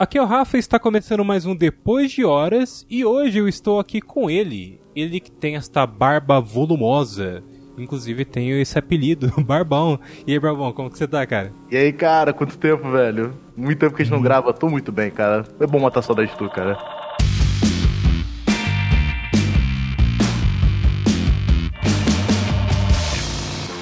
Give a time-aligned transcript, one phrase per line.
[0.00, 3.80] Aqui é o Rafa, está começando mais um Depois de Horas e hoje eu estou
[3.80, 4.80] aqui com ele.
[4.94, 7.42] Ele que tem esta barba volumosa.
[7.76, 9.98] Inclusive tem esse apelido, Barbão.
[10.24, 11.52] E aí, Barbão, como que você tá, cara?
[11.68, 13.34] E aí, cara, quanto tempo, velho?
[13.56, 15.44] Muito tempo que a gente não grava, tô muito bem, cara.
[15.58, 16.78] É bom matar saudade de tu, cara.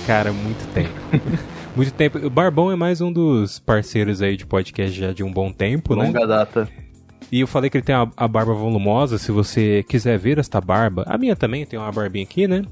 [0.07, 1.47] Cara, muito tempo.
[1.77, 2.19] muito tempo.
[2.19, 5.95] O Barbão é mais um dos parceiros aí de podcast já de um bom tempo,
[5.95, 6.13] Longa né?
[6.13, 6.69] Longa data.
[7.31, 9.19] E eu falei que ele tem a, a, barba volumosa.
[9.19, 12.63] Se você quiser ver esta barba, a minha também tem uma barbinha aqui, né?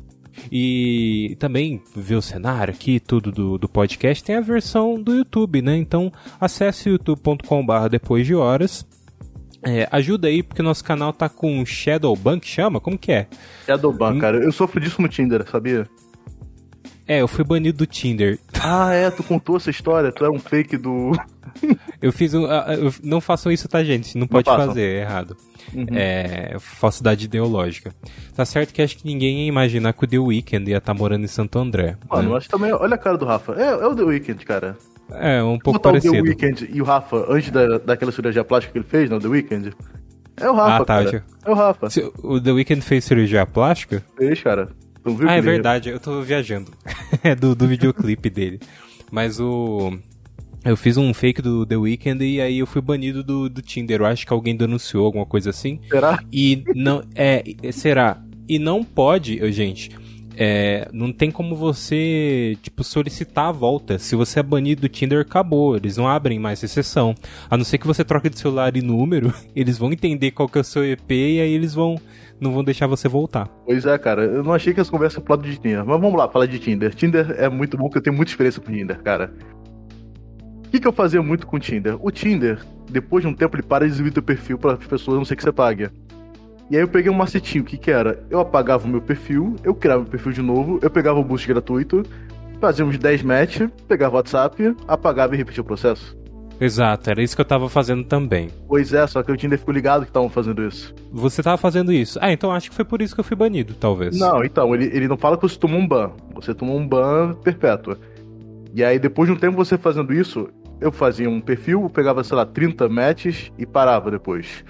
[0.50, 5.60] E também ver o cenário aqui, tudo do, do podcast, tem a versão do YouTube,
[5.60, 5.76] né?
[5.76, 8.86] Então acesse youtube.com/barra depois de horas.
[9.62, 12.80] É, ajuda aí, porque nosso canal tá com Shadowban, chama?
[12.80, 13.26] Como que é?
[13.66, 14.18] Shadowban, hum...
[14.18, 14.42] cara.
[14.42, 15.86] Eu sofro disso no Tinder, sabia?
[17.06, 18.38] É, eu fui banido do Tinder.
[18.66, 21.12] Ah, é, tu contou essa história, tu era um fake do.
[22.00, 22.46] eu fiz um.
[22.46, 24.16] Eu não façam isso, tá, gente?
[24.16, 25.36] Não pode não fazer, é errado.
[25.74, 25.84] Uhum.
[25.92, 26.56] É.
[26.58, 27.94] Falsidade ideológica.
[28.34, 30.98] Tá certo que acho que ninguém ia imaginar que o The Weeknd ia estar tá
[30.98, 31.98] morando em Santo André.
[32.08, 32.36] Mano, né?
[32.38, 32.72] acho também.
[32.72, 33.52] Olha a cara do Rafa.
[33.52, 34.78] É, é o The Weeknd, cara.
[35.12, 36.14] É, um pouco parecido.
[36.14, 39.20] o The Weeknd e o Rafa, antes da, daquela cirurgia plástica que ele fez, não,
[39.20, 39.72] The Weeknd.
[40.38, 41.24] É o Rafa, ah, tá, cara.
[41.44, 41.88] É o Rafa.
[42.22, 44.02] O The Weeknd fez cirurgia plástica?
[44.16, 44.70] Fez, cara
[45.26, 46.72] ah, é verdade, eu tô viajando.
[47.22, 48.60] é do, do videoclipe dele.
[49.10, 49.98] Mas o.
[50.64, 54.00] Eu fiz um fake do The Weeknd e aí eu fui banido do, do Tinder.
[54.00, 55.78] Eu acho que alguém denunciou alguma coisa assim.
[55.90, 56.18] Será?
[56.32, 57.02] E não.
[57.14, 58.22] É, será?
[58.48, 59.90] E não pode, gente.
[60.36, 63.98] É, não tem como você, tipo, solicitar a volta.
[63.98, 65.76] Se você é banido do Tinder, acabou.
[65.76, 67.14] Eles não abrem mais exceção.
[67.48, 70.58] A não ser que você troque de celular e número, eles vão entender qual que
[70.58, 71.96] é o seu EP e aí eles vão
[72.40, 73.48] não vão deixar você voltar.
[73.64, 74.24] Pois é, cara.
[74.24, 75.84] Eu não achei que as conversas pro lado de Tinder.
[75.84, 76.94] Mas vamos lá, falar de Tinder.
[76.94, 79.32] Tinder é muito bom, porque eu tenho muita experiência com Tinder, cara.
[80.66, 81.96] O que, que eu fazia muito com o Tinder?
[82.00, 82.58] O Tinder,
[82.90, 85.36] depois de um tempo, ele para de exibir teu perfil para as pessoas, não sei
[85.36, 85.88] que você pague.
[86.70, 88.24] E aí eu peguei um macetinho, o que que era?
[88.30, 91.46] Eu apagava o meu perfil, eu criava o perfil de novo, eu pegava o boost
[91.46, 92.02] gratuito,
[92.60, 96.16] fazia uns 10 match, pegava o WhatsApp, apagava e repetia o processo.
[96.60, 98.48] Exato, era isso que eu tava fazendo também.
[98.68, 100.94] Pois é, só que o Tinder ficou ligado que estavam fazendo isso.
[101.12, 102.18] Você tava fazendo isso.
[102.22, 104.18] Ah, então acho que foi por isso que eu fui banido, talvez.
[104.18, 106.12] Não, então, ele, ele não fala que você tomou um ban.
[106.34, 107.96] Você tomou um ban perpétuo.
[108.72, 110.48] E aí, depois de um tempo você fazendo isso,
[110.80, 114.64] eu fazia um perfil, pegava, sei lá, 30 matches e parava depois.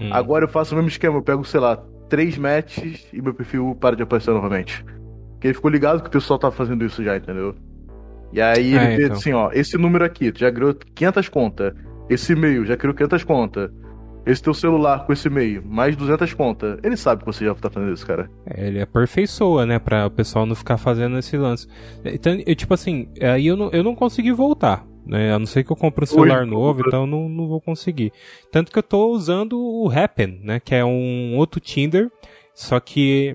[0.00, 0.10] Hum.
[0.12, 1.76] Agora eu faço o mesmo esquema, eu pego, sei lá,
[2.08, 4.84] 3 matches e meu perfil para de aparecer novamente.
[5.32, 7.54] Porque ele ficou ligado que o pessoal tava fazendo isso já, entendeu?
[8.32, 9.16] E aí ele é, vê então.
[9.16, 11.74] assim, ó, esse número aqui, tu já criou 500 contas.
[12.10, 13.70] Esse e-mail já criou 500 contas.
[14.26, 16.78] Esse teu celular com esse e-mail, mais 200 contas.
[16.82, 18.28] Ele sabe que você já tá fazendo isso, cara.
[18.46, 21.66] É, ele aperfeiçoa, né, pra o pessoal não ficar fazendo esse lance.
[22.04, 24.84] Então, eu, tipo assim, aí eu não, eu não consegui voltar.
[25.08, 25.32] Né?
[25.32, 28.12] A não ser que eu compre um celular Oi, novo, então não, não vou conseguir.
[28.52, 30.60] Tanto que eu tô usando o Happen, né?
[30.60, 32.10] Que é um outro Tinder,
[32.54, 33.34] só que.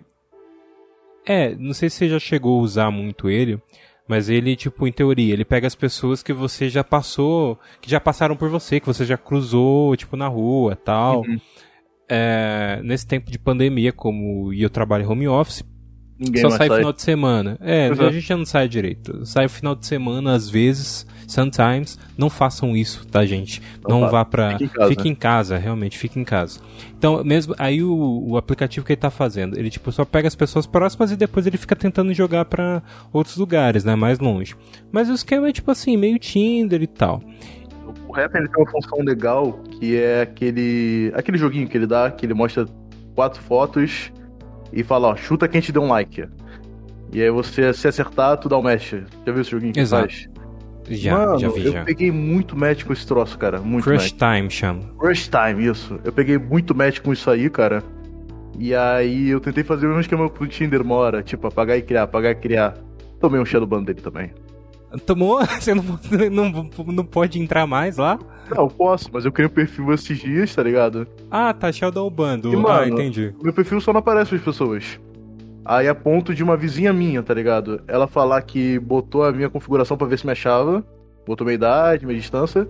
[1.26, 3.60] É, não sei se você já chegou a usar muito ele,
[4.08, 8.00] mas ele, tipo, em teoria, ele pega as pessoas que você já passou, que já
[8.00, 11.22] passaram por você, que você já cruzou, tipo, na rua tal.
[11.22, 11.40] Uhum.
[12.08, 15.64] É, nesse tempo de pandemia, como eu trabalho home office,
[16.24, 17.58] Ninguém só sai, sai final de semana.
[17.60, 19.26] É, a gente já não sai direito.
[19.26, 22.00] Sai final de semana, às vezes, sometimes.
[22.18, 23.62] Não façam isso, tá, gente?
[23.88, 24.52] Não, não vá pra.
[24.52, 24.90] Fique em, casa.
[24.90, 26.62] fique em casa, realmente, fique em casa.
[26.98, 27.54] Então, mesmo.
[27.60, 31.12] Aí o, o aplicativo que ele tá fazendo, ele tipo só pega as pessoas próximas
[31.12, 33.94] e depois ele fica tentando jogar para outros lugares, né?
[33.94, 34.56] Mais longe.
[34.92, 37.22] Mas o esquema é tipo assim, meio Tinder e tal.
[38.08, 41.12] O rap ele tem uma função legal que é aquele.
[41.14, 42.66] aquele joguinho que ele dá, que ele mostra
[43.14, 44.12] quatro fotos
[44.74, 46.26] e fala, ó, chuta quem te deu um like.
[47.12, 48.94] E aí você, se acertar, tu dá um match.
[49.26, 50.08] Já viu esse joguinho que Exato.
[50.08, 50.30] faz?
[50.90, 51.84] Já, Mano, já vi, eu já.
[51.86, 53.62] peguei muito match com esse troço, cara.
[53.62, 54.36] Muito Crush match.
[54.38, 54.82] Time chama.
[55.00, 56.00] Crush Time, isso.
[56.04, 57.82] Eu peguei muito match com isso aí, cara.
[58.60, 61.82] E aí eu tentei fazer o mesmo esquema pro Tinder uma hora, tipo, apagar e
[61.82, 62.74] criar, apagar e criar.
[63.20, 64.32] Tomei um Shadowban dele também.
[65.06, 65.44] Tomou?
[65.60, 65.84] Você não,
[66.32, 68.20] não, não pode entrar mais lá?
[68.56, 71.08] Não, posso, mas eu criei um perfil esses dias, tá ligado?
[71.32, 72.40] Ah, tá, Shadowban.
[72.40, 72.68] Do...
[72.68, 73.34] ah, entendi.
[73.42, 75.00] Meu perfil só não aparece para as pessoas.
[75.66, 77.82] Aí a ponto de uma vizinha minha, tá ligado?
[77.88, 80.84] Ela falar que botou a minha configuração para ver se me achava,
[81.26, 82.68] botou minha idade, minha distância,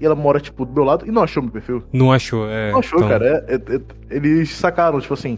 [0.00, 1.82] e ela mora, tipo, do meu lado e não achou meu perfil.
[1.92, 2.72] Não achou, é.
[2.72, 3.08] Não achou, então...
[3.08, 3.44] cara.
[3.48, 5.36] É, é, é, eles sacaram, tipo assim.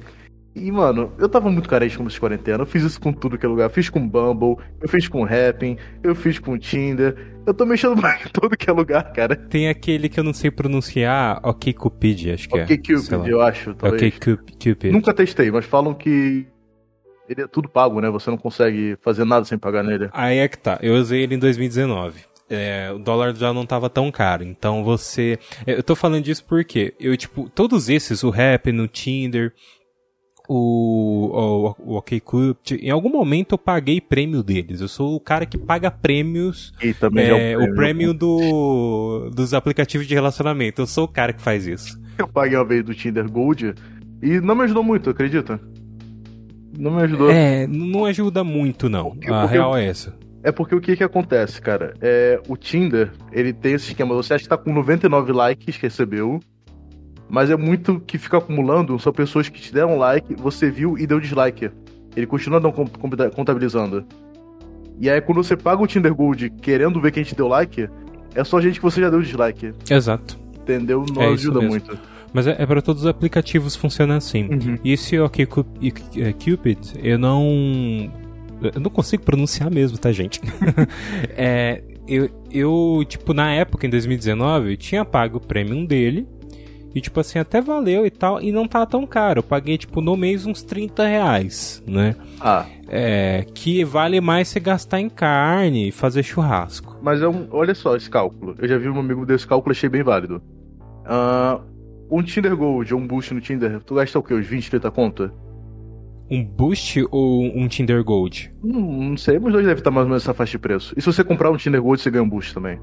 [0.66, 2.62] E, mano, eu tava muito carente com esse quarentena.
[2.62, 3.64] Eu fiz isso com tudo que é lugar.
[3.64, 7.16] Eu fiz com Bumble, eu fiz com Rapping, eu fiz com Tinder.
[7.46, 9.34] Eu tô mexendo em todo que é lugar, cara.
[9.34, 12.78] Tem aquele que eu não sei pronunciar, Ok Cupid, acho que okay é.
[12.78, 14.02] Ok Cupid, eu acho, talvez.
[14.02, 14.92] Ok Cupid.
[14.92, 16.46] Nunca testei, mas falam que
[17.28, 18.10] ele é tudo pago, né?
[18.10, 20.08] Você não consegue fazer nada sem pagar nele.
[20.12, 20.78] Aí é que tá.
[20.82, 22.20] Eu usei ele em 2019.
[22.50, 24.42] é, o dólar já não tava tão caro.
[24.42, 25.38] Então você.
[25.66, 29.52] Eu tô falando disso porque eu, tipo, todos esses, o Rap, no Tinder,
[30.48, 34.80] o, o, o OkCupid, em algum momento eu paguei prêmio deles.
[34.80, 36.72] Eu sou o cara que paga prêmios.
[36.82, 40.80] E também é, é o prêmio do, dos aplicativos de relacionamento.
[40.80, 42.00] Eu sou o cara que faz isso.
[42.16, 43.74] Eu paguei uma vez do Tinder Gold
[44.22, 45.60] e não me ajudou muito, acredita?
[46.78, 47.30] Não me ajudou.
[47.30, 49.10] É, não ajuda muito, não.
[49.10, 50.16] Porque, a porque real é essa.
[50.42, 51.94] É porque o que que acontece, cara?
[52.00, 54.14] É, o Tinder, ele tem esse esquema.
[54.14, 56.40] Você acha que tá com 99 likes que recebeu,
[57.28, 58.98] mas é muito que fica acumulando.
[58.98, 61.70] São pessoas que te deram like, você viu e deu dislike.
[62.16, 64.04] Ele continua não contabilizando.
[65.00, 67.88] E aí, quando você paga o Tinder Gold querendo ver quem te deu like,
[68.34, 69.72] é só gente que você já deu dislike.
[69.88, 70.38] Exato.
[70.60, 71.04] Entendeu?
[71.14, 71.96] Não é ajuda muito.
[72.32, 74.48] Mas é, é para todos os aplicativos funciona assim.
[74.48, 74.78] Uhum.
[74.84, 78.10] E esse OkCupid, eu não.
[78.60, 80.40] Eu não consigo pronunciar mesmo, tá, gente?
[81.36, 86.26] é, eu, eu, tipo, na época, em 2019, eu tinha pago o premium dele.
[86.94, 88.40] E, tipo assim, até valeu e tal.
[88.40, 89.40] E não tá tão caro.
[89.40, 92.16] Eu paguei, tipo, no mês uns 30 reais, né?
[92.40, 92.66] Ah.
[92.88, 96.96] É, que vale mais você gastar em carne e fazer churrasco.
[97.02, 98.54] Mas é um, olha só esse cálculo.
[98.58, 100.42] Eu já vi um amigo desse cálculo achei bem válido.
[101.04, 101.62] Uh,
[102.10, 104.34] um Tinder Gold ou um boost no Tinder, tu gasta o quê?
[104.34, 105.32] Uns 20, 30 conta?
[106.30, 108.52] Um boost ou um Tinder Gold?
[108.62, 110.94] Não, não sei, mas dois devem estar mais ou menos essa faixa de preço.
[110.96, 112.78] E se você comprar um Tinder Gold, você ganha um boost também.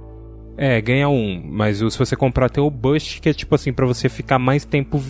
[0.58, 3.86] É, ganha um, mas se você comprar tem o Boost, que é tipo assim, para
[3.86, 5.02] você ficar mais tempo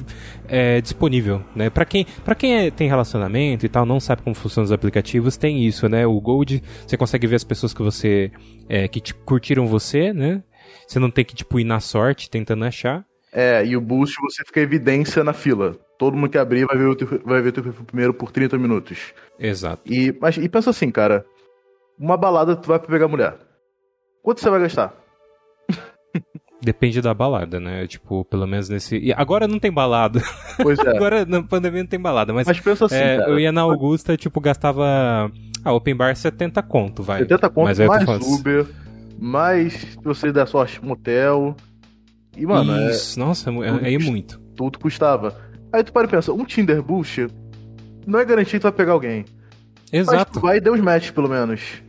[0.47, 1.69] é, disponível, né?
[1.69, 5.37] Pra quem, pra quem é, tem relacionamento e tal, não sabe como funcionam os aplicativos,
[5.37, 6.05] tem isso, né?
[6.05, 8.31] O Gold, você consegue ver as pessoas que você,
[8.67, 10.41] é, que te, curtiram você, né?
[10.87, 13.05] Você não tem que, tipo, ir na sorte tentando achar.
[13.31, 15.75] É, e o boost você fica evidência na fila.
[15.99, 18.57] Todo mundo que abrir vai ver o teu, vai ver teu perfil primeiro por 30
[18.57, 19.13] minutos.
[19.39, 19.81] Exato.
[19.85, 21.25] E, mas, e pensa assim, cara.
[21.99, 23.37] Uma balada tu vai pegar mulher.
[24.21, 25.04] Quanto você vai gastar?
[26.61, 27.85] Depende da balada, né?
[27.85, 28.97] Tipo, pelo menos nesse.
[28.97, 30.21] E agora não tem balada.
[30.61, 30.89] Pois é.
[30.95, 32.47] agora na pandemia não tem balada, mas.
[32.47, 32.95] Mas pensa assim.
[32.95, 35.31] É, eu ia na Augusta, tipo, gastava.
[35.63, 37.19] Ah, open bar 70 conto, vai.
[37.19, 38.65] 70 conto mas mais Uber,
[39.19, 41.55] mais se você der sorte motel.
[42.37, 44.39] E, mano, é Isso, é, nossa, é, é muito.
[44.55, 45.35] Tudo custava.
[45.71, 47.27] Aí tu para e pensa, um Tinder Bush
[48.05, 49.25] não é garantido que tu vai pegar alguém.
[49.91, 50.17] Exato.
[50.17, 51.81] Mas tu vai e deu os match, pelo menos.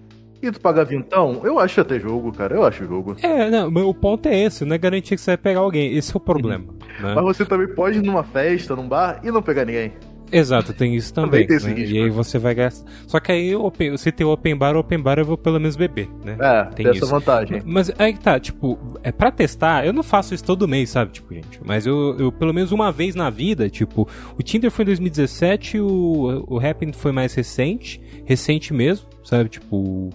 [0.42, 2.54] E tu pagar vintão, eu acho até jogo, cara.
[2.54, 3.16] Eu acho jogo.
[3.22, 5.96] É, não, o ponto é esse, não é garantir que você vai pegar alguém.
[5.96, 6.66] Esse é o problema.
[7.00, 7.14] Né?
[7.14, 9.92] Mas você também pode ir numa festa, num bar e não pegar ninguém.
[10.30, 11.46] Exato, tem isso também.
[11.46, 11.80] também tem né?
[11.80, 12.90] E aí você vai gastar.
[13.06, 16.08] Só que aí open, se tem open bar, open bar eu vou pelo menos beber,
[16.24, 16.36] né?
[16.40, 17.62] É, tem, tem essa vantagem.
[17.64, 21.12] Mas aí que tá, tipo, é para testar, eu não faço isso todo mês, sabe,
[21.12, 21.60] tipo, gente.
[21.64, 25.80] Mas eu, eu pelo menos uma vez na vida, tipo, o Tinder foi em 2017,
[25.80, 30.10] o, o Happn foi mais recente, recente mesmo, sabe, tipo,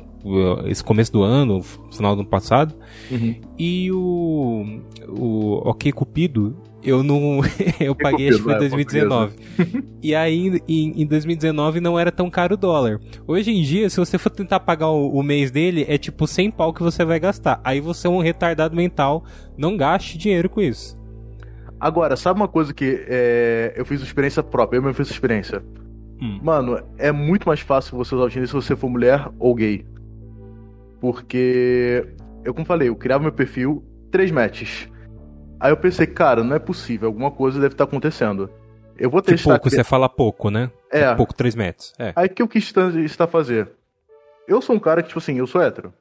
[0.65, 2.75] esse começo do ano, final do ano passado.
[3.09, 3.35] Uhum.
[3.57, 7.41] E o, o Ok Cupido, eu não.
[7.79, 9.35] eu paguei, acho que foi em 2019.
[10.01, 12.99] e aí, em, em 2019, não era tão caro o dólar.
[13.27, 16.51] Hoje em dia, se você for tentar pagar o, o, mês dele, é tipo 100
[16.51, 17.59] pau que você vai gastar.
[17.63, 19.23] Aí você é um retardado mental,
[19.57, 20.99] não gaste dinheiro com isso.
[21.79, 25.63] Agora, sabe uma coisa que é, eu fiz experiência própria, eu mesmo fiz experiência.
[26.21, 26.39] Hum.
[26.43, 29.83] Mano, é muito mais fácil você usar o Tinder se você for mulher ou gay.
[31.01, 32.07] Porque,
[32.45, 34.87] eu como falei, eu criava meu perfil, três matches.
[35.59, 38.49] Aí eu pensei, cara, não é possível, alguma coisa deve estar acontecendo.
[38.97, 39.55] Eu vou testar.
[39.55, 40.69] Que pouco, você fala pouco, né?
[40.91, 41.13] É.
[41.15, 41.91] pouco, três metros.
[41.97, 42.13] É.
[42.15, 43.69] Aí que eu quis estar fazer.
[44.47, 45.91] Eu sou um cara que, tipo assim, eu sou hétero.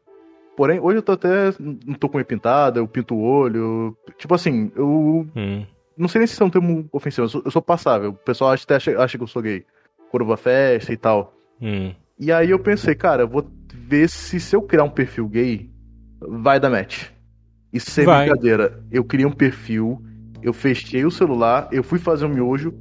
[0.55, 1.55] Porém, hoje eu tô até.
[1.59, 3.97] Não tô com unha pintada, eu pinto o olho.
[4.19, 5.27] Tipo assim, eu.
[5.35, 5.65] Hum.
[5.97, 8.11] Não sei nem se é um termo ofensivo, eu sou, eu sou passável.
[8.11, 9.65] O pessoal acha, acha, acha que eu sou gay.
[10.11, 11.35] Curva festa e tal.
[11.63, 11.95] Hum.
[12.19, 13.51] E aí eu pensei, cara, eu vou
[13.91, 15.69] ver se se eu criar um perfil gay,
[16.21, 17.09] vai dar match.
[17.73, 18.27] E sem vai.
[18.27, 20.01] brincadeira, eu criei um perfil,
[20.41, 22.73] eu fechei o celular, eu fui fazer um miojo,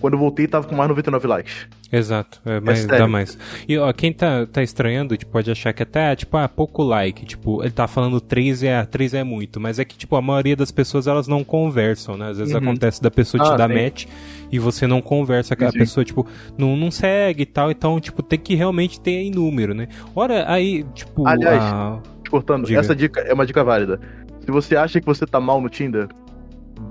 [0.00, 1.66] quando eu voltei tava com mais 99 likes.
[1.90, 3.38] Exato, é, mais, é dá mais.
[3.68, 7.24] E ó, quem tá, tá estranhando, tipo, pode achar que até, tipo, ah, pouco like,
[7.24, 10.56] tipo, ele tá falando 3 é, 3 é muito, mas é que, tipo, a maioria
[10.56, 12.30] das pessoas, elas não conversam, né?
[12.30, 12.60] Às vezes uhum.
[12.60, 13.74] acontece da pessoa te ah, dar sim.
[13.74, 14.06] match
[14.50, 16.26] e você não conversa com a pessoa, tipo,
[16.58, 19.88] não, não segue e tal, então, tipo, tem que realmente ter em número, né?
[20.14, 21.26] Ora, aí, tipo...
[21.26, 22.00] Aliás, a...
[22.22, 22.80] te cortando, Diga.
[22.80, 24.00] essa dica é uma dica válida.
[24.40, 26.08] Se você acha que você tá mal no Tinder,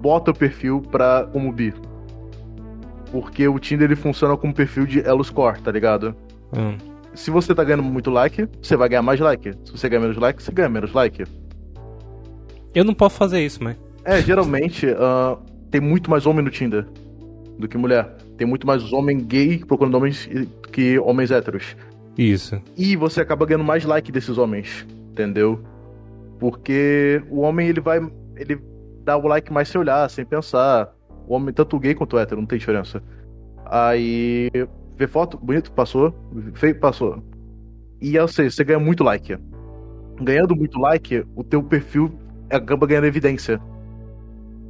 [0.01, 1.73] bota o perfil pra, como bi
[3.15, 6.13] porque o Tinder ele funciona como perfil de elo score, tá ligado?
[6.53, 6.75] Hum.
[7.13, 9.53] Se você tá ganhando muito like, você vai ganhar mais like.
[9.63, 11.23] Se você ganha menos like, você ganha menos like.
[12.73, 13.77] Eu não posso fazer isso, mas.
[14.03, 15.39] É, geralmente uh,
[15.71, 16.85] tem muito mais homem no Tinder
[17.57, 18.17] do que mulher.
[18.37, 20.27] Tem muito mais homem gay procurando homens
[20.73, 21.73] que homens héteros.
[22.17, 22.61] Isso.
[22.75, 25.63] E você acaba ganhando mais like desses homens, entendeu?
[26.37, 28.05] Porque o homem, ele vai.
[28.35, 28.59] Ele
[29.05, 30.93] dá o like mais sem olhar, sem pensar.
[31.27, 33.01] O homem, tanto gay quanto hétero, não tem diferença.
[33.65, 34.49] Aí.
[34.97, 36.13] Vê foto, bonito, passou.
[36.53, 37.21] Feio, passou.
[38.01, 39.37] E eu sei, você ganha muito like.
[40.21, 42.11] Ganhando muito like, o teu perfil
[42.49, 43.59] acaba ganhando evidência.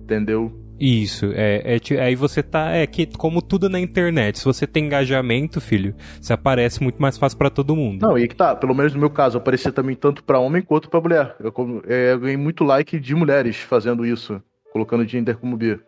[0.03, 0.51] Entendeu?
[0.79, 4.85] Isso, é, é, aí você tá, é que como tudo na internet, se você tem
[4.85, 8.05] engajamento, filho, você aparece muito mais fácil para todo mundo.
[8.05, 10.89] Não, e que tá, pelo menos no meu caso, aparecia também tanto para homem quanto
[10.89, 11.35] para mulher.
[11.39, 11.53] Eu,
[11.87, 14.41] é, eu, ganhei muito like de mulheres fazendo isso,
[14.73, 15.79] colocando gender como bi.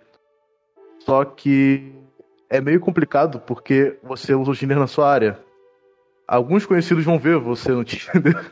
[1.08, 1.90] Só que
[2.50, 5.40] é meio complicado porque você usa o gender na sua área.
[6.28, 8.52] Alguns conhecidos vão ver você no Tinder.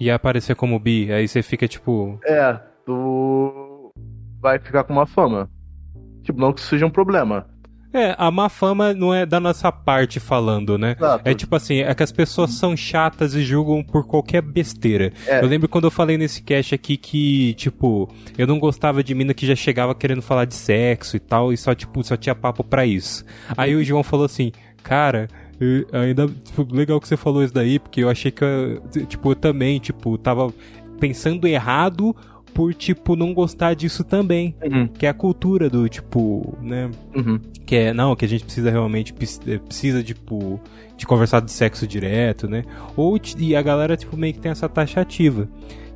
[0.00, 2.18] E aparecer como bi, aí você fica tipo.
[2.24, 2.54] É,
[2.86, 3.92] tu
[4.40, 5.50] vai ficar com uma fama.
[6.22, 7.46] Tipo, não que isso seja um problema.
[7.92, 10.96] É, a má fama não é da nossa parte falando, né?
[10.96, 11.28] Exato.
[11.28, 15.12] É tipo assim, é que as pessoas são chatas e julgam por qualquer besteira.
[15.26, 15.42] É.
[15.42, 18.08] Eu lembro quando eu falei nesse cast aqui que, tipo,
[18.38, 21.56] eu não gostava de mina que já chegava querendo falar de sexo e tal, e
[21.56, 23.24] só, tipo, só tinha papo pra isso.
[23.56, 25.28] Aí o João falou assim, cara,
[25.92, 28.44] ainda, tipo, legal que você falou isso daí, porque eu achei que,
[29.06, 30.52] tipo, eu também, tipo, tava
[30.98, 32.14] pensando errado
[32.54, 34.54] por, tipo, não gostar disso também.
[34.62, 34.88] Uhum.
[34.88, 36.90] Que é a cultura do, tipo, né?
[37.14, 37.40] Uhum.
[37.64, 39.14] Que é, não, que a gente precisa realmente,
[39.46, 40.60] eh, precisa, tipo,
[40.96, 42.64] de conversar de sexo direto, né?
[42.96, 45.48] Ou, e a galera, tipo, meio que tem essa taxativa.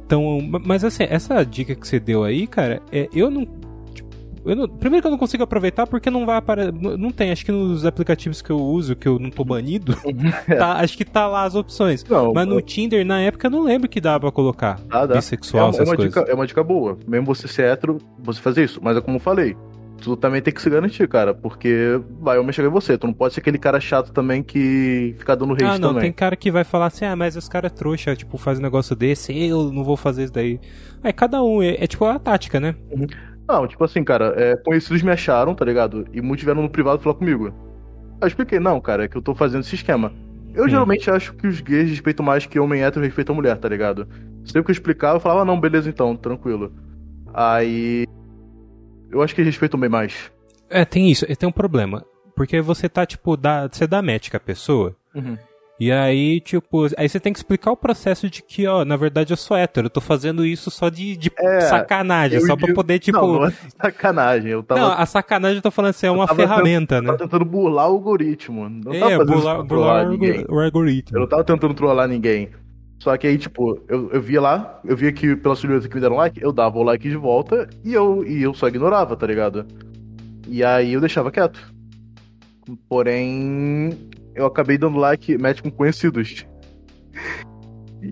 [0.06, 3.44] Então, mas assim, essa dica que você deu aí, cara, é, eu não
[4.54, 6.72] não, primeiro que eu não consigo aproveitar porque não vai aparecer.
[6.72, 9.96] Não tem, acho que nos aplicativos que eu uso, que eu não tô banido,
[10.46, 12.04] tá, acho que tá lá as opções.
[12.04, 12.66] Não, Mas no.
[12.66, 14.80] Tinder, na época, eu não lembro que dava pra colocar.
[14.90, 15.14] Ah, dá.
[15.14, 16.14] Bissexual, é, essas é uma coisas.
[16.14, 16.98] Dica, é uma dica boa.
[17.06, 18.80] Mesmo você ser hétero, você fazer isso.
[18.82, 19.56] Mas é como eu falei.
[20.00, 22.98] Tu também tem que se garantir, cara, porque vai homem chegar em você.
[22.98, 26.02] Tu não pode ser aquele cara chato também que fica dando hate ah, não, também.
[26.02, 28.94] Tem cara que vai falar assim, ah, mas os caras trouxa, tipo, faz um negócio
[28.94, 30.60] desse, eu não vou fazer isso daí.
[31.02, 32.74] É, cada um, é, é tipo a tática, né?
[32.90, 33.06] Uhum.
[33.48, 36.06] Não, tipo assim, cara, é, conhecidos me acharam, tá ligado?
[36.12, 37.52] E muitos vieram no privado falar comigo.
[38.20, 40.12] Eu expliquei, não, cara, é que eu tô fazendo esse esquema.
[40.54, 40.68] Eu hum.
[40.68, 44.08] geralmente acho que os gays respeitam mais que homem hétero respeitam mulher, tá ligado?
[44.44, 46.72] Sempre que eu explicava, eu falava, ah, não, beleza então, tranquilo.
[47.32, 48.06] Aí.
[49.10, 50.32] Eu acho que eles respeitam bem mais.
[50.68, 52.04] É, tem isso, tem um problema.
[52.34, 54.96] Porque você tá, tipo, dá, você dá match com a pessoa.
[55.14, 55.36] Uhum.
[55.78, 59.32] E aí, tipo, aí você tem que explicar o processo de que, ó, na verdade
[59.32, 62.98] eu sou hétero, eu tô fazendo isso só de, de é, sacanagem, só pra poder,
[62.98, 63.18] tipo.
[63.18, 64.52] Não, não é sacanagem.
[64.52, 64.80] Eu tava...
[64.80, 67.10] Não, a sacanagem eu tô falando assim, é uma ferramenta, tentando, né?
[67.10, 68.68] Eu tava tentando burlar o algoritmo.
[68.70, 70.46] Não é, tava burlar, burlar ninguém.
[70.48, 71.16] o algoritmo.
[71.16, 72.48] Eu não tava tentando trollar ninguém.
[72.98, 76.00] Só que aí, tipo, eu, eu via lá, eu via que pela silhueta que me
[76.00, 79.26] deram like, eu dava o like de volta e eu, e eu só ignorava, tá
[79.26, 79.66] ligado?
[80.48, 81.74] E aí eu deixava quieto.
[82.88, 83.90] Porém,
[84.36, 86.46] eu acabei dando like, match com conhecidos.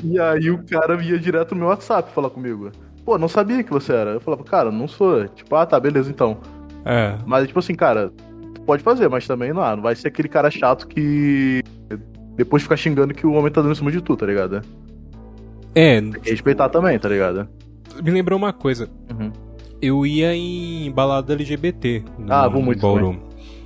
[0.02, 2.72] E aí o cara ia direto no meu WhatsApp falar comigo.
[3.04, 4.12] Pô, não sabia que você era.
[4.12, 5.28] Eu falava, cara, não sou.
[5.28, 6.38] Tipo, ah, tá, beleza então.
[6.84, 7.16] É.
[7.26, 8.10] Mas, tipo assim, cara,
[8.54, 11.62] tu pode fazer, mas também não, não vai ser aquele cara chato que
[12.34, 14.62] depois ficar xingando que o homem tá dando em cima de tu, tá ligado?
[15.74, 16.00] É.
[16.00, 17.48] Tem que respeitar também, tá ligado?
[18.02, 18.88] Me lembrou uma coisa.
[19.10, 19.30] Uhum.
[19.82, 22.02] Eu ia em balada LGBT.
[22.28, 22.80] Ah, vou muito.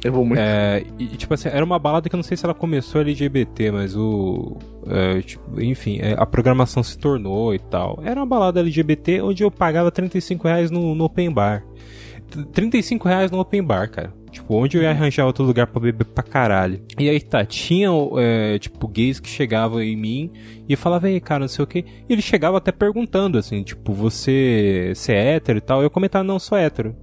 [0.04, 0.40] Eu vou muito.
[0.40, 3.70] É, e, tipo assim, era uma balada que eu não sei se ela começou LGBT,
[3.72, 4.56] mas o.
[4.86, 8.00] É, tipo, enfim, é, a programação se tornou e tal.
[8.04, 11.64] Era uma balada LGBT onde eu pagava 35 reais no, no open bar.
[12.52, 14.12] 35 reais no open bar, cara.
[14.30, 16.80] Tipo, onde eu ia arranjar outro lugar pra beber pra caralho.
[16.98, 17.88] E aí tá, tinha,
[18.18, 20.30] é, tipo, gays que chegavam em mim
[20.68, 21.84] e falavam, ei, cara, não sei o que.
[22.08, 25.82] E ele chegava até perguntando, assim, tipo, você, você é hétero e tal.
[25.82, 26.94] Eu comentava, não, sou hétero.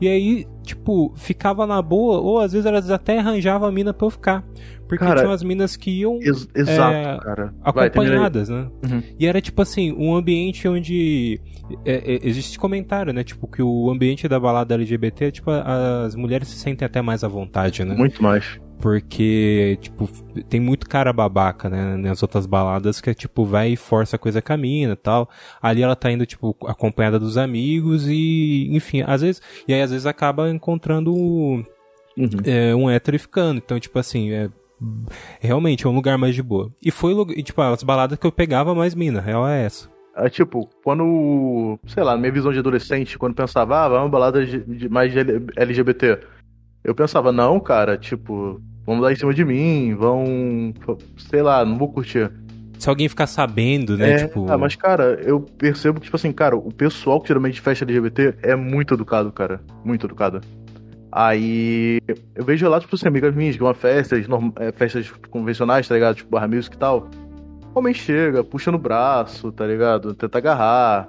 [0.00, 4.06] E aí, tipo, ficava na boa, ou às vezes elas até arranjavam a mina pra
[4.06, 4.44] eu ficar.
[4.88, 7.54] Porque cara, tinha umas minas que iam ex exato, é, cara.
[7.62, 8.68] acompanhadas, né?
[8.84, 9.02] Uhum.
[9.18, 11.40] E era tipo assim, um ambiente onde
[11.84, 13.24] é, é, existe comentário, né?
[13.24, 17.28] Tipo, que o ambiente da balada LGBT, tipo, as mulheres se sentem até mais à
[17.28, 17.94] vontade, né?
[17.94, 18.60] Muito mais.
[18.80, 20.06] Porque, tipo,
[20.48, 24.18] tem muito cara babaca, né, nas outras baladas que é, tipo, vai e força a
[24.18, 25.28] coisa caminha e tal.
[25.62, 29.90] Ali ela tá indo, tipo, acompanhada dos amigos e, enfim, às vezes, e aí às
[29.90, 31.64] vezes acaba encontrando uhum.
[32.44, 33.58] é, um hétero e ficando.
[33.64, 34.50] Então, tipo assim, é,
[35.40, 36.70] realmente é um lugar mais de boa.
[36.82, 39.88] E foi, tipo, as baladas que eu pegava mais mina, real é essa.
[40.16, 44.08] É, tipo, quando, sei lá, na minha visão de adolescente, quando pensava, ah, vai uma
[44.08, 45.18] balada de, de mais de
[45.56, 46.20] LGBT,
[46.84, 50.72] eu pensava, não, cara, tipo, vão dar em cima de mim, vão.
[51.16, 52.30] Sei lá, não vou curtir.
[52.78, 54.12] Se alguém ficar sabendo, né?
[54.12, 54.50] É, tipo...
[54.50, 58.34] Ah, mas, cara, eu percebo que, tipo assim, cara, o pessoal que geralmente festa LGBT
[58.42, 59.60] é muito educado, cara.
[59.82, 60.42] Muito educado.
[61.10, 62.00] Aí
[62.34, 64.26] eu vejo lá, tipo assim, amigas minhas que vão a festas,
[64.58, 66.16] é, festas convencionais, tá ligado?
[66.16, 67.08] Tipo, barra music e tal.
[67.72, 70.12] O homem chega, puxa no braço, tá ligado?
[70.14, 71.08] Tenta agarrar.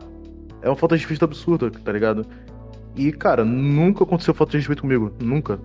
[0.62, 2.25] É uma falta de respeito absurda, tá ligado?
[2.95, 5.11] E, cara, nunca aconteceu falta de respeito comigo.
[5.21, 5.59] Nunca.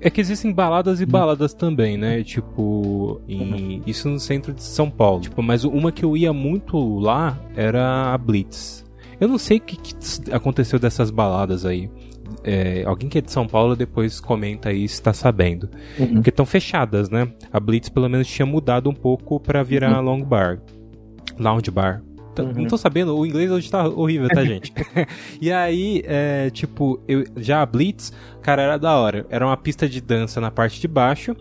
[0.00, 2.22] É que existem baladas e baladas também, né?
[2.22, 3.82] Tipo, em...
[3.86, 5.22] isso no centro de São Paulo.
[5.22, 8.84] Tipo, mas uma que eu ia muito lá era a Blitz.
[9.18, 9.94] Eu não sei o que, que
[10.30, 11.90] aconteceu dessas baladas aí.
[12.44, 15.68] É, alguém que é de São Paulo depois comenta aí se tá sabendo.
[15.98, 16.14] Uhum.
[16.14, 17.32] Porque estão fechadas, né?
[17.52, 20.04] A Blitz pelo menos tinha mudado um pouco para virar uhum.
[20.04, 20.60] long bar.
[21.38, 22.02] Lounge bar.
[22.42, 22.52] Uhum.
[22.52, 24.72] Não tô sabendo, o inglês hoje tá horrível, tá, gente?
[25.40, 28.12] e aí, é, tipo, eu, já a Blitz,
[28.42, 29.26] cara, era da hora.
[29.30, 31.34] Era uma pista de dança na parte de baixo,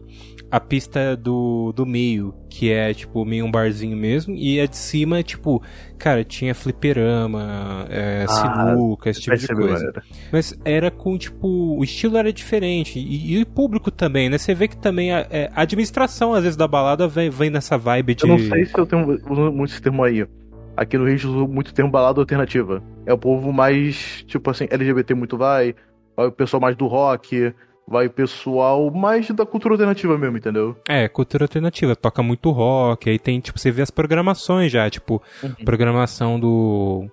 [0.49, 4.77] a pista do, do meio, que é, tipo, meio um barzinho mesmo, e a de
[4.77, 5.61] cima, tipo,
[5.97, 9.87] cara, tinha fliperama, é, ah, sinuca, esse tipo de coisa.
[9.87, 10.03] Era.
[10.31, 14.37] Mas era com, tipo, o estilo era diferente, e, e o público também, né?
[14.37, 17.77] Você vê que também a, é, a, administração, às vezes, da balada vem, vem nessa
[17.77, 18.23] vibe de...
[18.23, 19.05] Eu não sei se eu tenho
[19.51, 20.25] muito esse termo aí,
[20.75, 22.83] Aqui no Rio de muito termo balada alternativa.
[23.05, 25.73] É o povo mais, tipo assim, LGBT muito vai,
[26.15, 27.53] vai o pessoal mais do rock,
[27.87, 30.75] vai o pessoal mais da cultura alternativa mesmo, entendeu?
[30.89, 35.21] É, cultura alternativa, toca muito rock, aí tem, tipo, você vê as programações já, tipo,
[35.43, 35.53] uhum.
[35.63, 37.07] programação do.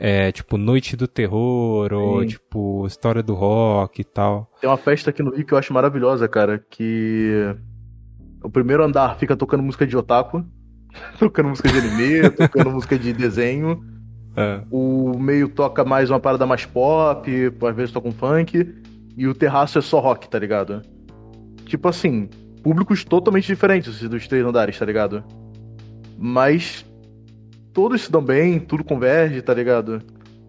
[0.00, 1.94] É, tipo, Noite do Terror, Sim.
[1.96, 4.48] ou tipo, História do Rock e tal.
[4.60, 7.56] Tem uma festa aqui no Rio que eu acho maravilhosa, cara, que.
[8.44, 10.44] O primeiro andar fica tocando música de otaku.
[11.18, 13.82] tocando música de anime, tocando música de desenho.
[14.36, 14.60] É.
[14.70, 17.30] O meio toca mais uma parada mais pop,
[17.68, 18.74] às vezes toca um funk.
[19.16, 20.82] E o terraço é só rock, tá ligado?
[21.64, 22.28] Tipo assim,
[22.62, 25.24] públicos totalmente diferentes dos três andares, tá ligado?
[26.16, 26.84] Mas
[27.72, 30.00] todos se dão bem, tudo converge, tá ligado?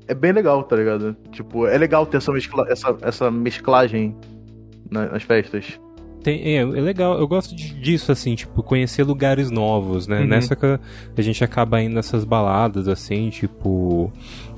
[0.07, 1.15] É bem legal, tá ligado?
[1.31, 4.15] Tipo, é legal ter essa, mescla essa, essa mesclagem
[4.89, 5.79] nas festas.
[6.23, 10.19] Tem, é, é, legal, eu gosto disso, assim, tipo, conhecer lugares novos, né?
[10.19, 10.27] Uhum.
[10.27, 14.11] Nessa que a gente acaba indo nessas baladas, assim, tipo.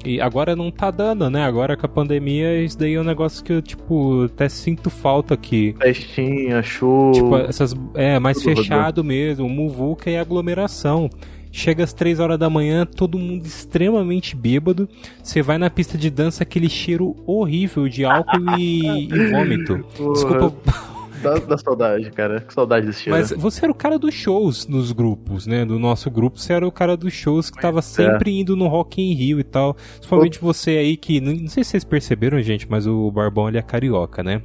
[0.03, 1.43] E agora não tá dando, né?
[1.43, 5.35] Agora com a pandemia, isso daí é um negócio que eu, tipo, até sinto falta
[5.35, 5.75] aqui.
[5.79, 7.11] Festinha, show.
[7.11, 7.75] Tipo, essas.
[7.93, 11.09] É, mais fechado mesmo, muvuca e aglomeração.
[11.53, 14.87] Chega às 3 horas da manhã, todo mundo extremamente bêbado.
[15.21, 19.85] Você vai na pista de dança, aquele cheiro horrível de álcool e, e vômito.
[19.95, 20.13] Porra.
[20.13, 22.41] Desculpa Dá, dá saudade, cara.
[22.41, 23.17] Que saudade desse cheiro.
[23.17, 25.65] Mas você era o cara dos shows nos grupos, né?
[25.65, 28.41] Do nosso grupo, você era o cara dos shows que tava sempre é.
[28.41, 29.73] indo no Rock in Rio e tal.
[29.73, 30.41] Principalmente o...
[30.41, 31.21] você aí que.
[31.21, 34.41] Não, sei se vocês perceberam, gente, mas o Barbão ele é carioca, né?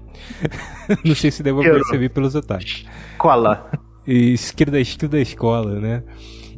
[1.05, 2.85] não sei se devo perceber pelos detalhes.
[3.13, 3.71] Escola.
[4.07, 6.03] Esquerda, esquerda da escola, né?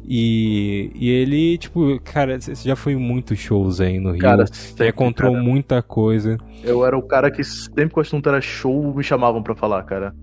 [0.05, 4.21] E, e ele, tipo, cara, você já foi em muitos shows aí no Rio.
[4.21, 5.43] Cara, sempre, encontrou cara.
[5.43, 6.37] muita coisa.
[6.63, 9.83] Eu era o cara que sempre que o assunto era show, me chamavam pra falar,
[9.83, 10.13] cara.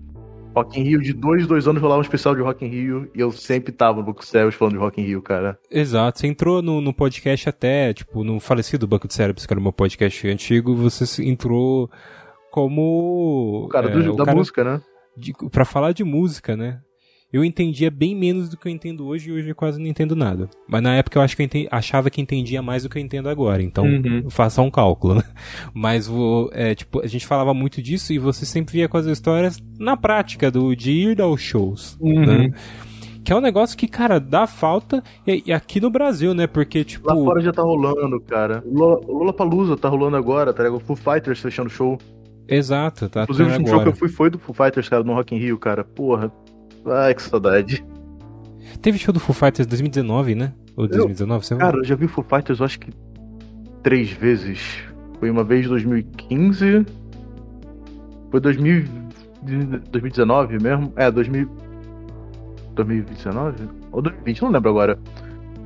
[0.57, 3.19] Rock in Rio, de dois, dois anos rolava um especial de Rock in Rio e
[3.19, 5.59] eu sempre tava no Banco de Cérebros falando de Rock in Rio, cara.
[5.69, 9.61] Exato, você entrou no, no podcast até, tipo, no falecido Banco de Cérebros, que era
[9.61, 11.91] meu podcast antigo, você entrou
[12.51, 13.65] como...
[13.65, 14.81] O cara do, é, da cara música, né?
[15.15, 16.79] De, pra falar de música, né?
[17.31, 20.15] Eu entendia bem menos do que eu entendo hoje e hoje eu quase não entendo
[20.15, 20.49] nada.
[20.67, 23.01] Mas na época eu acho que eu entendi, achava que entendia mais do que eu
[23.01, 23.61] entendo agora.
[23.61, 24.29] Então, uhum.
[24.29, 25.23] faça um cálculo, né?
[25.73, 29.05] Mas vou, é, tipo, a gente falava muito disso e você sempre via com as
[29.05, 32.25] histórias na prática do, de ir aos shows, uhum.
[32.25, 32.49] né?
[33.25, 36.47] Que é um negócio que, cara, dá falta e, e, aqui no Brasil, né?
[36.47, 37.09] Porque, tipo.
[37.09, 38.63] Lá fora já tá rolando, cara.
[38.65, 40.77] O Lula Palusa tá rolando agora, tá ligado?
[40.77, 41.97] O Foo Fighters fechando show.
[42.47, 43.23] Exato, tá.
[43.23, 45.39] Inclusive, o último show que eu fui foi do Foo Fighters, cara, no Rock in
[45.39, 45.83] Rio, cara.
[45.83, 46.31] Porra,
[46.87, 47.85] Ai, que saudade.
[48.81, 50.53] Teve show do Foo Fighters 2019, né?
[50.75, 52.91] Ou 2019, eu, Cara, eu já vi Foo Fighters, eu acho que
[53.83, 54.59] três vezes.
[55.19, 56.85] Foi uma vez em 2015.
[58.29, 58.85] Foi 2000,
[59.91, 60.93] 2019 mesmo?
[60.95, 61.49] É, 2000,
[62.75, 63.69] 2019?
[63.91, 64.99] Ou 2020, não lembro agora.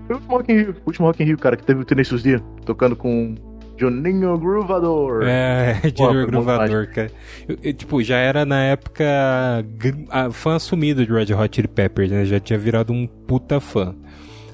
[0.07, 1.86] Foi o último Rock in Rio, o último Rock in Rio, cara, que teve o
[1.86, 3.36] Tenacious D tocando com
[3.82, 5.24] Juninho Groovador.
[5.24, 7.12] É, Juninho Groovador, cara.
[7.48, 9.04] Eu, eu, tipo, já era na época
[10.32, 12.26] fã assumido de Red Hot Chili Peppers, né?
[12.26, 13.96] Já tinha virado um puta fã.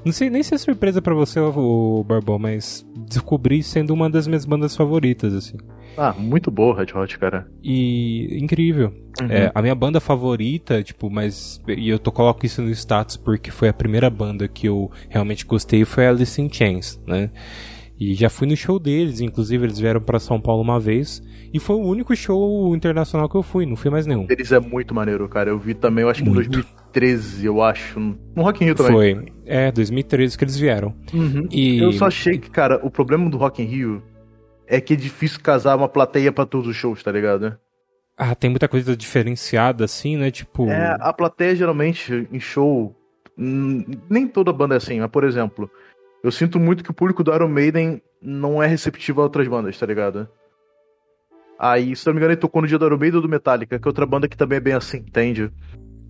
[0.06, 4.26] Não sei nem se é surpresa para você, o Barbão, mas descobri sendo uma das
[4.26, 5.58] minhas bandas favoritas, assim.
[5.98, 7.46] Ah, muito boa Red Hot, cara.
[7.62, 8.94] E incrível.
[9.20, 9.28] Uhum.
[9.30, 11.60] É, a minha banda favorita, tipo, mas.
[11.68, 15.46] E eu tô, coloco isso no status porque foi a primeira banda que eu realmente
[15.46, 17.30] gostei, foi Alice in Chains, né?
[18.00, 21.22] E já fui no show deles, inclusive eles vieram para São Paulo uma vez.
[21.54, 24.28] E foi o único show internacional que eu fui, não fui mais nenhum.
[24.30, 25.50] Eles é muito maneiro, cara.
[25.50, 28.00] Eu vi também, eu acho que em 2013, eu acho.
[28.00, 28.94] No Rock in Rio também.
[28.94, 29.26] Foi.
[29.46, 30.94] É, 2013 que eles vieram.
[31.14, 31.48] Uhum.
[31.52, 31.80] E...
[31.80, 34.04] Eu só achei que, cara, o problema do Rock in Rio
[34.68, 37.58] é que é difícil casar uma plateia para todos os shows, tá ligado?
[38.18, 40.30] Ah, tem muita coisa diferenciada assim, né?
[40.30, 40.70] Tipo.
[40.70, 42.96] É, a plateia geralmente em show.
[43.38, 45.70] Nem toda banda é assim, mas por exemplo,
[46.28, 49.78] eu sinto muito que o público do Iron Maiden não é receptiva a outras bandas,
[49.78, 50.28] tá ligado?
[51.60, 53.88] Aí, se não me engano, ele tocou no dia do Iron Maiden do Metallica, que
[53.88, 55.52] é outra banda que também é bem assim, entende?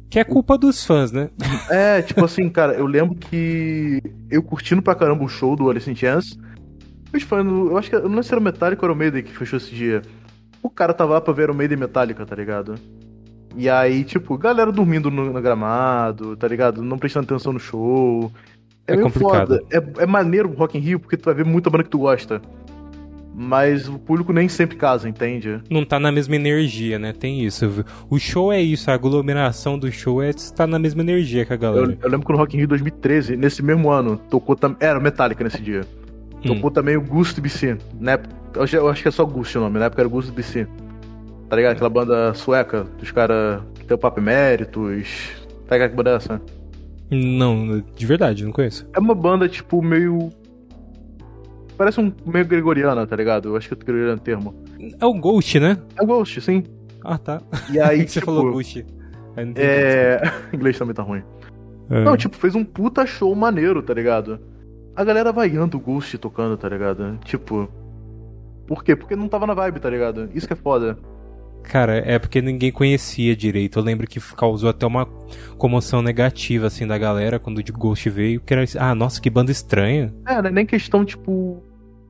[0.09, 1.29] Que é culpa dos fãs, né?
[1.69, 5.89] É, tipo assim, cara, eu lembro que eu curtindo pra caramba o show do Alice
[5.89, 6.37] in Chains,
[7.13, 9.23] os fãs, eu acho que, eu não sei se era o Metallica ou o Maiden
[9.23, 10.01] que fechou esse dia.
[10.63, 12.75] O cara tava lá pra ver o Maiden Metallica, tá ligado?
[13.55, 16.81] E aí, tipo, galera dormindo no, no gramado, tá ligado?
[16.81, 18.31] Não prestando atenção no show.
[18.87, 19.59] É, é complicado.
[19.71, 21.99] É, é maneiro o Rock in Rio porque tu vai ver muita banda que tu
[21.99, 22.41] gosta
[23.39, 25.61] mas o público nem sempre casa, entende?
[25.69, 27.13] Não tá na mesma energia, né?
[27.13, 27.85] Tem isso.
[28.09, 31.55] O show é isso, a aglomeração do show é estar na mesma energia que a
[31.55, 31.91] galera.
[31.91, 34.77] Eu, eu lembro que no Rock in Rio 2013, nesse mesmo ano, tocou também.
[34.79, 35.81] Era Metallica nesse dia.
[36.37, 36.55] Hum.
[36.55, 37.77] Tocou também o Ghost BC.
[37.99, 38.17] Né?
[38.55, 40.67] Eu, acho que é só Ghost o nome, na época era Ghost BC.
[41.47, 41.73] Tá ligado?
[41.73, 45.29] Aquela banda sueca, dos caras que tem o Papo Eméritos.
[45.67, 46.41] Tá ligado que banda é essa?
[47.09, 48.87] Não, de verdade, não conheço.
[48.93, 50.31] É uma banda, tipo, meio
[51.77, 53.49] Parece um meio gregoriana, tá ligado?
[53.49, 54.55] Eu acho que é o gregoriano termo.
[54.99, 55.77] É o Ghost, né?
[55.95, 56.63] É o Ghost, sim.
[57.03, 57.39] Ah, tá.
[57.71, 58.83] E aí, Você tipo, falou Ghost.
[59.55, 60.19] É.
[60.51, 61.21] inglês também tá ruim.
[61.89, 62.03] É.
[62.03, 64.39] Não, tipo, fez um puta show maneiro, tá ligado?
[64.95, 67.19] A galera vaiando o Ghost tocando, tá ligado?
[67.23, 67.69] Tipo.
[68.65, 68.95] Por quê?
[68.95, 70.29] Porque não tava na vibe, tá ligado?
[70.33, 70.97] Isso que é foda.
[71.67, 73.77] Cara, é porque ninguém conhecia direito.
[73.77, 75.05] Eu lembro que causou até uma
[75.57, 78.39] comoção negativa, assim, da galera quando o Ghost veio.
[78.39, 80.13] Que era assim, ah, nossa, que banda estranha.
[80.25, 81.61] É, nem questão, tipo,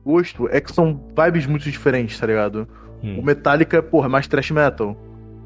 [0.04, 2.68] gosto, é que são vibes muito diferentes, tá ligado?
[3.02, 3.18] Hum.
[3.18, 4.96] O Metallica, porra, é mais thrash metal.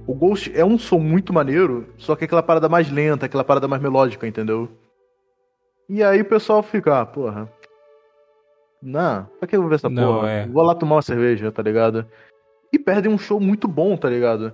[0.06, 3.44] O Ghost é um som muito maneiro, só que é aquela parada mais lenta, aquela
[3.44, 4.68] parada mais melódica, entendeu?
[5.88, 7.50] E aí o pessoal fica, ah, porra.
[8.82, 10.30] Não, pra que eu vou ver essa Não, porra?
[10.30, 10.46] É.
[10.46, 12.04] Vou lá tomar uma cerveja, tá ligado?
[12.72, 14.52] E perdem um show muito bom, tá ligado?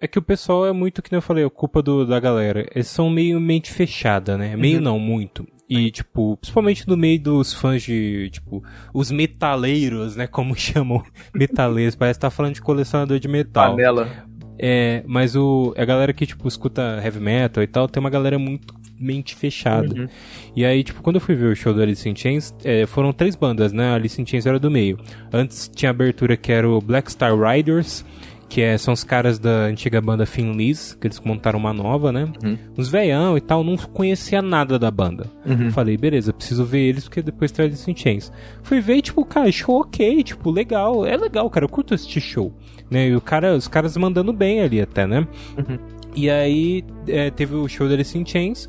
[0.00, 2.68] É que o pessoal é muito, que nem eu falei, a culpa do, da galera.
[2.72, 4.54] Eles são meio mente fechada, né?
[4.56, 4.84] Meio uhum.
[4.84, 5.44] não, muito.
[5.68, 8.62] E, tipo, principalmente no meio dos fãs de, tipo,
[8.94, 10.26] os metaleiros, né?
[10.26, 11.02] Como chamam
[11.34, 11.96] metaleiros.
[11.96, 13.72] Parece que tá falando de colecionador de metal.
[13.72, 14.27] Panela.
[14.58, 18.38] É, mas o, a galera que, tipo, escuta heavy metal e tal, tem uma galera
[18.38, 19.94] muito mente fechada.
[19.94, 20.08] Uhum.
[20.56, 23.12] E aí, tipo, quando eu fui ver o show do Alice in Chains, é, foram
[23.12, 23.90] três bandas, né?
[23.90, 24.98] A Alice in Chains era do meio.
[25.32, 28.04] Antes tinha abertura que era o Black Star Riders,
[28.48, 32.32] que é, são os caras da antiga banda Finleys, que eles montaram uma nova, né?
[32.42, 32.56] Uhum.
[32.76, 35.26] Uns veião e tal, não conhecia nada da banda.
[35.44, 35.70] Uhum.
[35.70, 38.32] Falei, beleza, preciso ver eles porque depois traz Alice in Chains.
[38.62, 41.04] Fui ver e, tipo, cara, show ok, tipo, legal.
[41.04, 42.52] É legal, cara, eu curto assistir show.
[42.90, 43.08] Né?
[43.08, 45.28] E o cara, os caras mandando bem ali até, né?
[45.56, 45.78] Uhum.
[46.16, 48.68] E aí é, teve o show da Alice in Chains.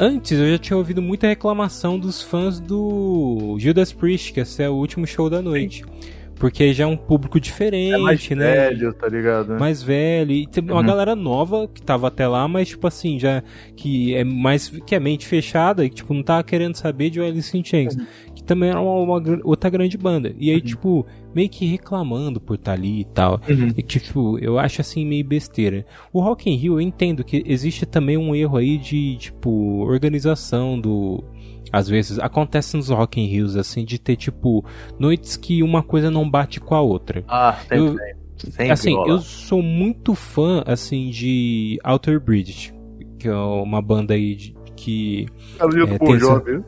[0.00, 4.70] Antes eu já tinha ouvido muita reclamação dos fãs do Judas Priest, que esse é
[4.70, 5.84] o último show da noite.
[5.84, 6.17] Sim.
[6.38, 8.36] Porque já é um público diferente, é mais né?
[8.36, 9.58] Mais velho, tá ligado?
[9.58, 10.32] Mais velho.
[10.32, 10.86] E tem uma uhum.
[10.86, 13.42] galera nova que tava até lá, mas, tipo assim, já.
[13.76, 14.68] Que é mais.
[14.68, 17.96] Que é mente fechada e, tipo, não tava querendo saber de Alice in Chains.
[17.96, 18.06] Uhum.
[18.34, 20.32] Que também era uma, uma, outra grande banda.
[20.38, 20.64] E aí, uhum.
[20.64, 23.40] tipo, meio que reclamando por estar tá ali e tal.
[23.48, 23.72] Uhum.
[23.76, 25.84] E, tipo, eu acho assim meio besteira.
[26.12, 30.80] O Rock in Rio, eu entendo que existe também um erro aí de, tipo, organização
[30.80, 31.24] do
[31.72, 34.64] às vezes acontece nos Rock in Rios assim de ter tipo
[34.98, 37.24] noites que uma coisa não bate com a outra.
[37.28, 37.78] Ah, sempre.
[37.78, 37.96] Eu,
[38.38, 39.08] sempre assim, rola.
[39.08, 42.74] eu sou muito fã assim de Outer Bridge,
[43.18, 45.26] que é uma banda aí de, que
[45.58, 46.62] é, é, Bon Jovi.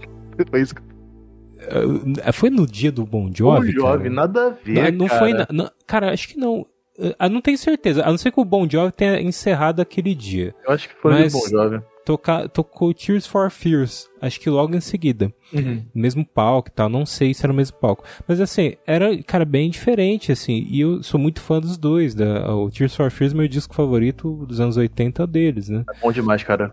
[0.51, 3.73] Foi isso uh, foi no dia do Bon Jovi?
[3.73, 4.11] Bon Jovi, cara?
[4.11, 4.93] nada a ver.
[4.93, 5.19] Não, não cara.
[5.19, 5.33] foi.
[5.33, 6.67] Na, não, cara, acho que não.
[6.99, 8.03] Eu ah, não tenho certeza.
[8.05, 10.55] A não ser que o Bon Jovi tenha encerrado aquele dia.
[10.67, 14.75] Eu acho que foi mas, Bon Jovi tocar, tocou Tears for Fears, acho que logo
[14.75, 15.33] em seguida.
[15.53, 15.85] Uhum.
[15.95, 18.05] Mesmo palco e tal, não sei se era o mesmo palco.
[18.27, 22.15] Mas assim, era, cara, bem diferente, assim, e eu sou muito fã dos dois.
[22.15, 25.85] Da, o Tears for Fears, meu disco favorito dos anos 80 deles, né?
[25.89, 26.73] É bom demais, cara.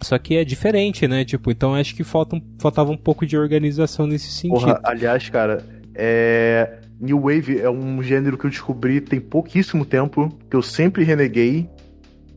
[0.00, 1.24] Só que é diferente, né?
[1.24, 4.60] Tipo, então acho que falta, faltava um pouco de organização nesse sentido.
[4.60, 5.64] Porra, aliás, cara,
[5.94, 6.80] é...
[6.98, 11.68] New Wave é um gênero que eu descobri tem pouquíssimo tempo, que eu sempre reneguei,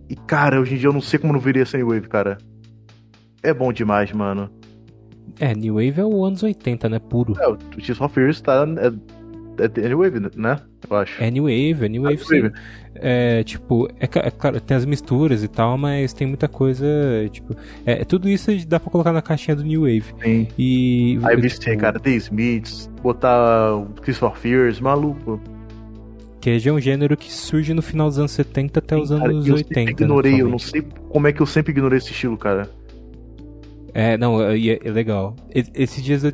[0.09, 2.37] e, cara, hoje em dia eu não sei como não viria essa New Wave, cara.
[3.43, 4.49] É bom demais, mano.
[5.39, 6.99] É, New Wave é o anos 80, né?
[6.99, 7.35] Puro.
[7.39, 8.65] É, o Tears of Fears tá.
[8.77, 10.59] É, é New Wave, né?
[10.89, 11.23] Eu acho.
[11.23, 12.41] É New Wave, é New Wave, é.
[12.41, 12.55] Wave.
[12.95, 16.85] É, tipo, é, é, claro, tem as misturas e tal, mas tem muita coisa,
[17.31, 20.05] tipo, é, tudo isso dá pra colocar na caixinha do New Wave.
[20.21, 20.47] Sim.
[20.57, 21.19] E...
[21.23, 25.39] Aí, tipo, cara, The Smiths, botar o Tears of Fears, maluco.
[26.39, 29.47] Que é um gênero que surge no final dos anos 70 até Sim, os anos
[29.47, 29.79] eu 80.
[29.79, 32.69] Eu ignorei, né, eu não sei como é que eu sempre ignorei esse estilo, cara.
[33.93, 35.35] É, não, é, é legal.
[35.53, 36.31] Esses dias, eu,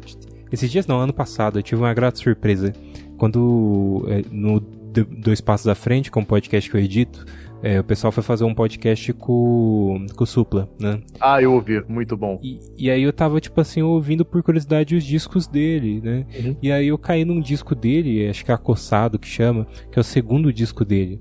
[0.51, 2.73] esses dias não, ano passado, eu tive uma grata surpresa.
[3.17, 4.61] Quando, é, no
[5.03, 7.25] Dois Passos à Frente, que é um podcast que eu edito,
[7.63, 11.01] é, o pessoal foi fazer um podcast com, com o Supla, né?
[11.19, 12.39] Ah, eu ouvi, muito bom.
[12.43, 16.25] E, e aí eu tava, tipo assim, ouvindo por curiosidade os discos dele, né?
[16.37, 16.55] Uhum.
[16.61, 20.01] E aí eu caí num disco dele, acho que é Acossado que chama, que é
[20.01, 21.19] o segundo disco dele.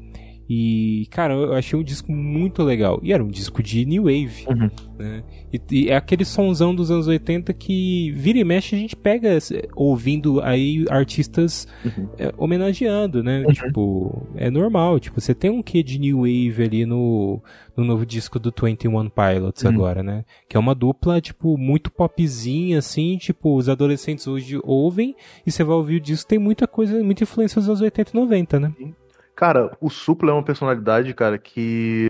[0.48, 3.00] E, cara, eu achei um disco muito legal.
[3.02, 4.70] E era um disco de New Wave, uhum.
[4.98, 5.22] né?
[5.52, 9.38] E, e, é aquele sonzão dos anos 80 que vira e mexe a gente pega
[9.74, 12.08] ouvindo aí artistas uhum.
[12.18, 13.44] é, homenageando, né?
[13.46, 13.52] Uhum.
[13.52, 15.00] Tipo, é normal.
[15.00, 17.40] Tipo, você tem um quê de New Wave ali no,
[17.74, 19.70] no novo disco do 21 Pilots uhum.
[19.70, 20.24] agora, né?
[20.46, 23.16] Que é uma dupla, tipo, muito popzinha, assim.
[23.16, 27.22] Tipo, os adolescentes hoje ouvem e você vai ouvir o disco, tem muita coisa, muita
[27.22, 28.72] influência dos anos 80 e 90, né?
[28.76, 28.94] Sim.
[29.36, 32.08] Cara, o Supla é uma personalidade, cara, que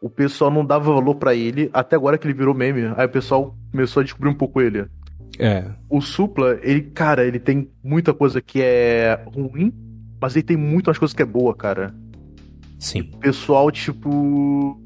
[0.00, 2.92] o pessoal não dava valor para ele até agora que ele virou meme.
[2.96, 4.86] Aí o pessoal começou a descobrir um pouco ele.
[5.38, 5.64] É.
[5.88, 9.72] O Supla, ele, cara, ele tem muita coisa que é ruim,
[10.20, 11.94] mas ele tem muitas coisas que é boa, cara.
[12.78, 13.10] Sim.
[13.14, 14.80] O pessoal, tipo.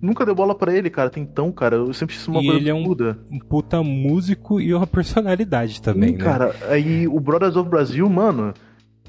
[0.00, 1.10] Nunca deu bola para ele, cara.
[1.10, 1.76] Tem tão, cara.
[1.76, 2.88] Eu sempre disse uma e coisa ele é um,
[3.32, 6.24] um, puta músico e uma personalidade também, Sim, né?
[6.24, 6.54] cara.
[6.68, 8.54] Aí o Brothers of Brasil, mano.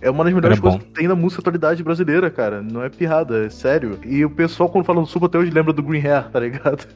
[0.01, 0.85] É uma das melhores Era coisas bom.
[0.85, 2.62] que tem na música atualidade brasileira, cara.
[2.62, 3.99] Não é pirrada, é sério.
[4.05, 6.88] E o pessoal, quando fala do Suba, até hoje lembra do Green Hair, tá ligado?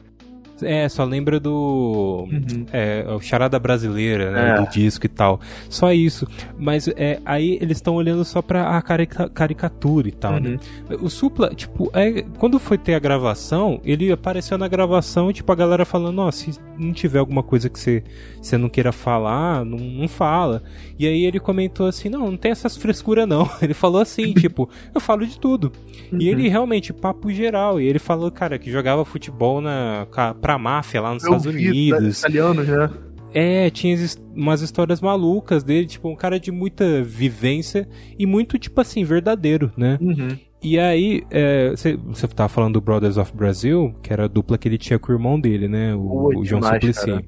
[0.62, 2.28] É, só lembra do.
[2.30, 2.66] Uhum.
[2.72, 4.50] É, o Charada Brasileira, né?
[4.50, 4.60] É.
[4.60, 5.40] Do disco e tal.
[5.68, 6.26] Só isso.
[6.58, 10.50] Mas é, aí eles estão olhando só pra a carica caricatura e tal, né?
[10.50, 10.58] uhum.
[10.88, 10.96] né?
[11.00, 15.50] O Supla, tipo, é, quando foi ter a gravação, ele apareceu na gravação e, tipo,
[15.50, 18.02] a galera falando: Ó, se não tiver alguma coisa que você,
[18.40, 20.62] você não queira falar, não, não fala.
[20.98, 23.48] E aí ele comentou assim: Não, não tem essas frescuras não.
[23.60, 25.72] Ele falou assim: Tipo, eu falo de tudo.
[26.12, 26.20] Uhum.
[26.20, 27.80] E ele realmente, papo geral.
[27.80, 30.06] E ele falou, cara, que jogava futebol na
[30.44, 32.18] pra máfia lá nos Eu Estados vi, Unidos.
[32.18, 32.90] Italiano já.
[33.32, 33.96] É, tinha
[34.36, 39.72] umas histórias malucas dele, tipo, um cara de muita vivência e muito, tipo assim, verdadeiro,
[39.74, 39.98] né?
[40.02, 40.38] Uhum.
[40.62, 41.22] E aí,
[41.70, 44.98] você é, tava falando do Brothers of Brazil, que era a dupla que ele tinha
[44.98, 45.94] com o irmão dele, né?
[45.94, 47.24] O, Oi, o João Suplicy.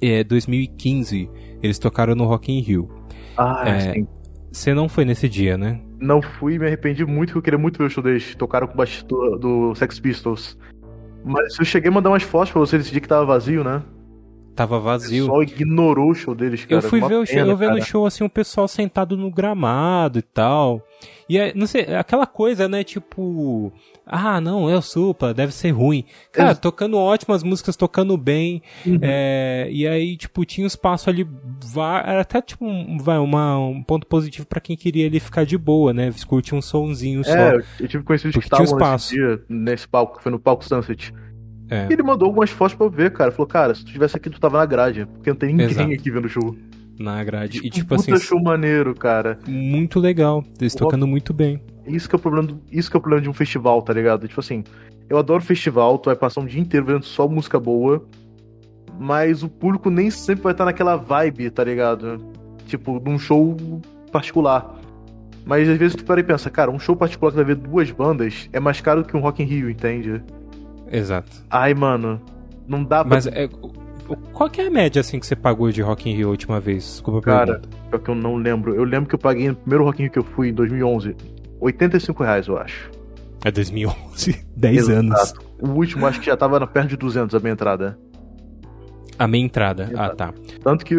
[0.00, 1.28] É, 2015,
[1.60, 2.88] eles tocaram no Rock in Rio.
[3.36, 4.06] Ah, é, sim.
[4.52, 5.80] Você não foi nesse dia, né?
[6.00, 8.34] Não fui, me arrependi muito, porque eu queria muito ver o show deles.
[8.36, 10.56] Tocaram com o baixista do, do Sex Pistols.
[11.24, 13.82] Mas eu cheguei a mandar umas fotos pra você nesse dia que tava vazio, né?
[14.54, 15.24] Tava vazio.
[15.24, 16.82] O pessoal ignorou o show deles, cara.
[16.82, 20.18] Eu fui ver o show, eu vi no show assim, o pessoal sentado no gramado
[20.18, 20.82] e tal.
[21.28, 23.72] E é, não sei, aquela coisa, né, tipo,
[24.06, 26.04] ah, não, é o Supla, deve ser ruim.
[26.32, 28.62] Cara, tocando ótimas músicas, tocando bem.
[28.84, 28.98] Uhum.
[29.00, 31.26] É, e aí, tipo, tinha um espaço ali,
[32.04, 35.56] era até tipo um, vai, uma, um ponto positivo para quem queria ele ficar de
[35.56, 36.10] boa, né?
[36.26, 37.32] Curtir um sonzinho só.
[37.32, 41.12] É, eu tive conhecidos que estavam nesse dia, nesse palco, foi no palco Sunset.
[41.70, 41.86] É.
[41.88, 43.30] E ele mandou algumas fotos pra eu ver, cara.
[43.30, 45.06] Falou, cara, se tu tivesse aqui, tu tava na grade.
[45.06, 45.92] Porque não tem ninguém Exato.
[45.92, 46.56] aqui vendo o show.
[46.98, 47.52] Na grade.
[47.52, 48.24] Tipo, e tipo puta assim.
[48.24, 49.38] show maneiro, cara.
[49.46, 50.44] Muito legal.
[50.60, 51.62] Eles tocando muito bem.
[51.94, 53.92] Isso que é o problema, do, isso que é o problema de um festival, tá
[53.92, 54.26] ligado?
[54.26, 54.64] Tipo assim,
[55.08, 58.04] eu adoro festival, tu vai passar um dia inteiro vendo só música boa,
[58.98, 62.18] mas o público nem sempre vai estar naquela vibe, tá ligado?
[62.66, 63.56] Tipo, num show
[64.12, 64.78] particular.
[65.44, 67.90] Mas às vezes tu para e pensa, cara, um show particular que vai ver duas
[67.90, 70.22] bandas é mais caro que um Rock in Rio, entende?
[70.90, 71.44] Exato.
[71.50, 72.20] Ai, mano,
[72.68, 73.14] não dá pra...
[73.14, 73.48] Mas é,
[74.32, 76.60] qual que é a média, assim, que você pagou de Rock in Rio a última
[76.60, 76.84] vez?
[76.84, 78.74] Desculpa a Cara, pior que eu não lembro.
[78.74, 81.16] Eu lembro que eu paguei no primeiro Rock in Rio que eu fui, em 2011,
[81.60, 82.90] 85 reais, eu acho.
[83.44, 84.98] É 2011, 10 Exato.
[84.98, 85.34] anos.
[85.60, 87.98] O último acho que já tava na perto de 200 a minha entrada.
[89.18, 90.32] A minha entrada, ah tá.
[90.62, 90.94] Tanto que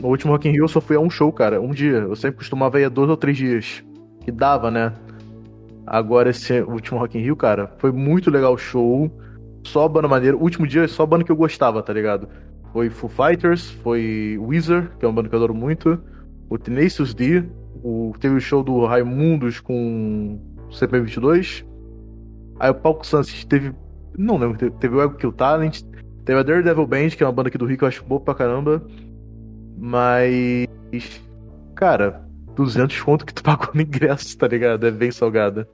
[0.00, 1.98] no último Rock in Rio eu só fui a um show, cara, um dia.
[1.98, 3.84] Eu sempre costumava ir a dois ou três dias.
[4.20, 4.92] Que dava, né?
[5.86, 9.10] Agora esse último Rock in Rio, cara, foi muito legal o show.
[9.64, 10.36] Só banda maneira.
[10.36, 12.28] O último dia, só banda que eu gostava, tá ligado?
[12.72, 16.00] Foi Foo Fighters, foi Weezer, que é uma banda que eu adoro muito.
[16.48, 17.44] O Tenacious D,
[17.84, 21.66] o, teve o show do Raimundos com CP22.
[22.58, 23.74] Aí o Palco Sunset teve.
[24.16, 25.82] Não lembro, teve, teve o Ego Kill Talent.
[26.24, 28.20] Teve a Daredevil Band, que é uma banda aqui do Rio que eu acho boa
[28.20, 28.82] pra caramba.
[29.76, 30.66] Mas.
[31.74, 34.86] Cara, 200 conto que tu pagou no ingresso, tá ligado?
[34.86, 35.68] É bem salgada.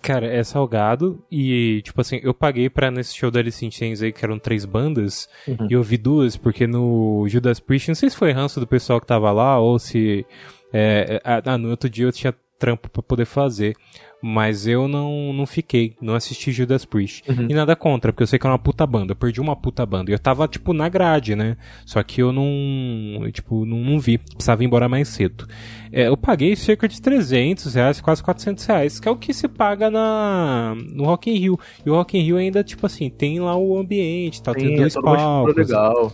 [0.00, 4.00] Cara, é salgado e, tipo assim, eu paguei pra nesse show da Alice in Chains
[4.00, 5.66] aí, que eram três bandas, uhum.
[5.68, 8.98] e eu vi duas, porque no Judas Priest, não sei se foi ranço do pessoal
[8.98, 10.24] que tava lá, ou se...
[10.72, 13.74] É, é ah, no outro dia eu tinha trampo para poder fazer.
[14.22, 17.22] Mas eu não, não fiquei, não assisti Judas Priest.
[17.26, 17.46] Uhum.
[17.48, 19.12] E nada contra, porque eu sei que é uma puta banda.
[19.12, 20.10] Eu perdi uma puta banda.
[20.10, 21.56] E eu tava, tipo, na grade, né?
[21.86, 24.18] Só que eu não, tipo, não, não vi.
[24.18, 25.46] Precisava ir embora mais cedo.
[25.90, 29.48] É, eu paguei cerca de 300 reais, quase 400 reais, que é o que se
[29.48, 31.58] paga na, no Rock in Rio.
[31.84, 34.52] E o Rock in Rio ainda, tipo assim, tem lá o ambiente, tá?
[34.52, 35.56] Tem dois palcos.
[35.56, 36.12] legal.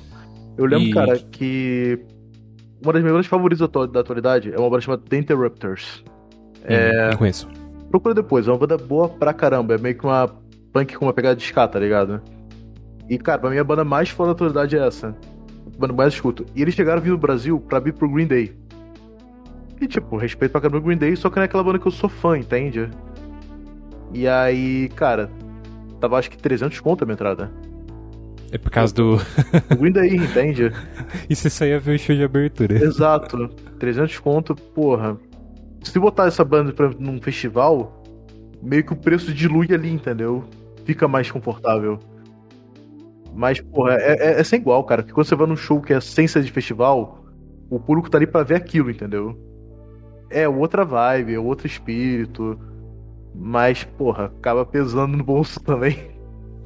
[0.56, 0.92] Eu lembro, e...
[0.92, 1.98] cara, que
[2.86, 6.04] uma das minhas bandas favoritas da atualidade é uma banda chamada The Interrupters.
[6.62, 7.10] É...
[7.10, 7.48] Não conheço.
[7.90, 9.74] Procura depois, é uma banda boa pra caramba.
[9.74, 10.28] É meio que uma
[10.72, 12.20] punk com uma pegada de ska, tá ligado?
[13.08, 15.08] E, cara, pra mim a banda mais fora da atualidade é essa.
[15.08, 16.44] A banda mais escuto.
[16.54, 18.56] E eles chegaram vindo no Brasil pra vir pro Green Day.
[19.80, 21.86] E, tipo, respeito pra caramba o Green Day, só que não é aquela banda que
[21.86, 22.88] eu sou fã, entende?
[24.12, 25.30] E aí, cara,
[26.00, 27.50] tava acho que 300 conto a minha entrada.
[28.52, 29.16] É por causa do.
[29.70, 30.72] O Green Day, entende?
[31.28, 32.74] e você só ia ver o show de abertura.
[32.74, 33.48] Exato.
[33.78, 35.16] 300 conto, porra.
[35.82, 38.02] Se botar essa banda pra, num festival,
[38.62, 40.44] meio que o preço dilui ali, entendeu?
[40.84, 41.98] Fica mais confortável.
[43.34, 45.02] Mas, porra, é, é, é sem igual, cara.
[45.02, 47.24] Porque quando você vai num show que é sem ser de festival,
[47.68, 49.38] o público tá ali pra ver aquilo, entendeu?
[50.30, 52.58] É outra vibe, é outro espírito.
[53.34, 56.15] Mas, porra, acaba pesando no bolso também.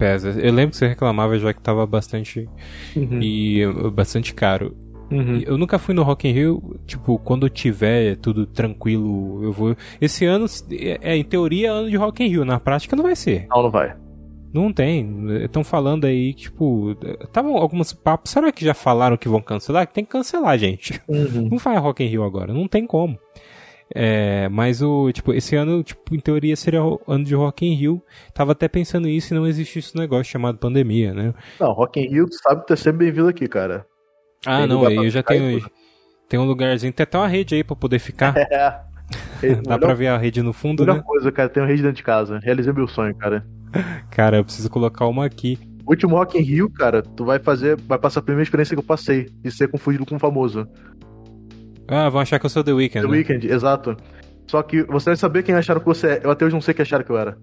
[0.01, 0.31] Pesa.
[0.31, 2.49] Eu lembro que você reclamava já que tava bastante.
[2.97, 3.21] Uhum.
[3.21, 4.75] e bastante caro.
[5.11, 5.43] Uhum.
[5.45, 9.77] Eu nunca fui no Rock in Rio, tipo, quando tiver tudo tranquilo, eu vou.
[10.01, 13.15] Esse ano, é, em teoria, é ano de Rock in Rio, na prática não vai
[13.15, 13.47] ser.
[13.51, 13.95] Não, não vai.
[14.55, 15.27] Não tem.
[15.45, 18.31] Estão falando aí tipo, estavam alguns papos.
[18.31, 19.87] Será que já falaram que vão cancelar?
[19.87, 20.99] Que tem que cancelar, gente.
[21.07, 21.49] Uhum.
[21.51, 23.19] Não vai Rock in Rio agora, não tem como.
[23.95, 27.75] É, mas o, tipo, esse ano, tipo, em teoria seria o ano de Rock in
[27.75, 28.03] Rio.
[28.33, 31.35] Tava até pensando nisso e não existe esse negócio chamado pandemia, né?
[31.59, 33.85] Não, Rock in Rio, tu sabe que tá sempre bem-vindo aqui, cara.
[34.47, 35.61] Ah, Tem não, eu já tenho.
[36.29, 38.35] Tem um lugarzinho, tem até uma rede aí pra poder ficar.
[39.43, 39.55] É.
[39.67, 41.03] Dá pra ver a rede no fundo, Melhor né?
[41.05, 42.39] coisa, cara, tem uma rede dentro de casa.
[42.39, 43.45] Realizei meu sonho, cara.
[44.11, 45.59] Cara, eu preciso colocar uma aqui.
[45.85, 48.81] O último Rock in Rio, cara, tu vai fazer, vai passar a primeira experiência que
[48.81, 50.69] eu passei, de ser confundido com um famoso.
[51.91, 53.03] Ah, vão achar que eu sou The Weeknd.
[53.07, 53.19] The né?
[53.19, 53.97] Weeknd, exato.
[54.47, 56.21] Só que você vai saber quem acharam que você é.
[56.25, 57.37] Eu até hoje não sei quem acharam que eu era.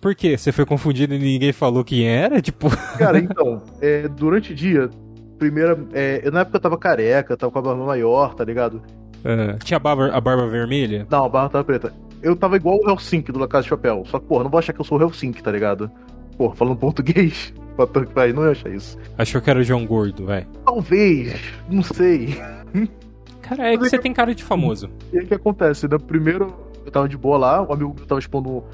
[0.00, 0.36] Por quê?
[0.36, 2.40] Você foi confundido e ninguém falou quem era?
[2.40, 2.68] Tipo.
[2.98, 4.90] Cara, então, é, durante o dia,
[5.38, 5.78] primeira.
[5.92, 8.82] É, eu, na época eu tava careca, tava com a barba maior, tá ligado?
[9.24, 11.06] ah, tinha a barba, a barba vermelha?
[11.10, 11.92] Não, a barba tava preta.
[12.22, 14.04] Eu tava igual o Helsinki do La Casa de Chapéu.
[14.06, 15.90] Só que, porra, não vou achar que eu sou o Helsinki, tá ligado?
[16.36, 18.98] Porra, falando português, pra pra- não ia achar isso.
[19.16, 20.46] Achou que era o João Gordo, vai.
[20.64, 21.34] Talvez,
[21.70, 22.36] não sei.
[23.48, 24.88] Cara, é que você tem cara de famoso.
[25.12, 25.86] E aí o que acontece?
[25.88, 26.54] No primeiro,
[26.84, 28.64] eu tava de boa lá, o amigo meu tava expondo.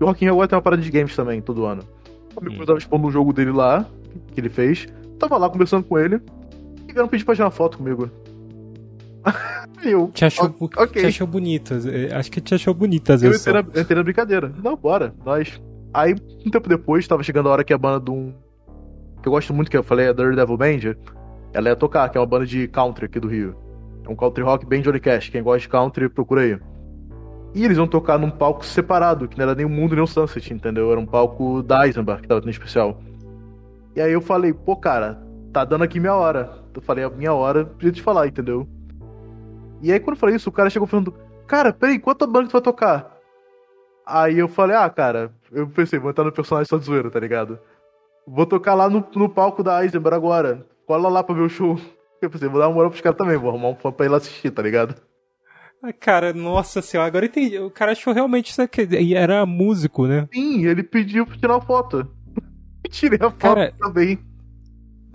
[0.00, 1.82] O Rock in Rio agora tem uma parada de games também, todo ano.
[2.34, 2.58] O amigo Hum.
[2.58, 3.86] meu tava expondo um jogo dele lá,
[4.32, 4.86] que ele fez.
[5.18, 6.20] Tava lá conversando com ele.
[6.88, 8.10] E vieram pedir pra tirar uma foto comigo.
[9.84, 10.10] Eu.
[10.12, 11.02] Te achou, "O- ok.
[11.02, 11.74] te achou bonito.
[12.16, 13.46] Acho que te achou bonito às Eu vezes.
[13.46, 14.52] na, entrei na brincadeira.
[14.62, 15.60] Não, bora, nós.
[15.94, 16.14] Aí,
[16.46, 18.32] um tempo depois, tava chegando a hora que a banda de um.
[19.22, 20.96] Que eu gosto muito, que eu falei, a Dirty Devil Band.
[21.52, 23.54] Ela ia tocar, que é uma banda de country aqui do Rio.
[24.04, 25.28] É um country rock bem Johnny Cash.
[25.28, 26.58] Quem gosta de country, procura aí.
[27.54, 30.06] E eles iam tocar num palco separado, que não era nem o Mundo nem o
[30.06, 30.90] Sunset, entendeu?
[30.90, 32.98] Era um palco da Eisenbach, que tava no especial.
[33.94, 36.50] E aí eu falei, pô, cara, tá dando aqui minha hora.
[36.74, 38.66] Eu falei, a minha hora, preciso te falar, entendeu?
[39.82, 41.14] E aí quando eu falei isso, o cara chegou falando,
[41.46, 43.18] cara, peraí, quanta banda tu vai tocar?
[44.06, 47.20] Aí eu falei, ah, cara, eu pensei, vou entrar no personagem só de zoeira, tá
[47.20, 47.58] ligado?
[48.26, 50.66] Vou tocar lá no, no palco da Eisenberg agora.
[50.86, 51.78] Cola lá pra ver o show.
[52.22, 54.08] Eu pensei, vou dar uma moral pros caras também, vou arrumar um fã pra ir
[54.08, 54.94] lá assistir, tá ligado?
[55.82, 57.58] Ah, cara, nossa senhora, agora entendi.
[57.58, 58.82] O cara achou realmente isso aqui.
[58.82, 60.28] E era músico, né?
[60.32, 62.06] Sim, ele pediu pra tirar foto.
[62.88, 64.18] Tirei a foto Cara, também.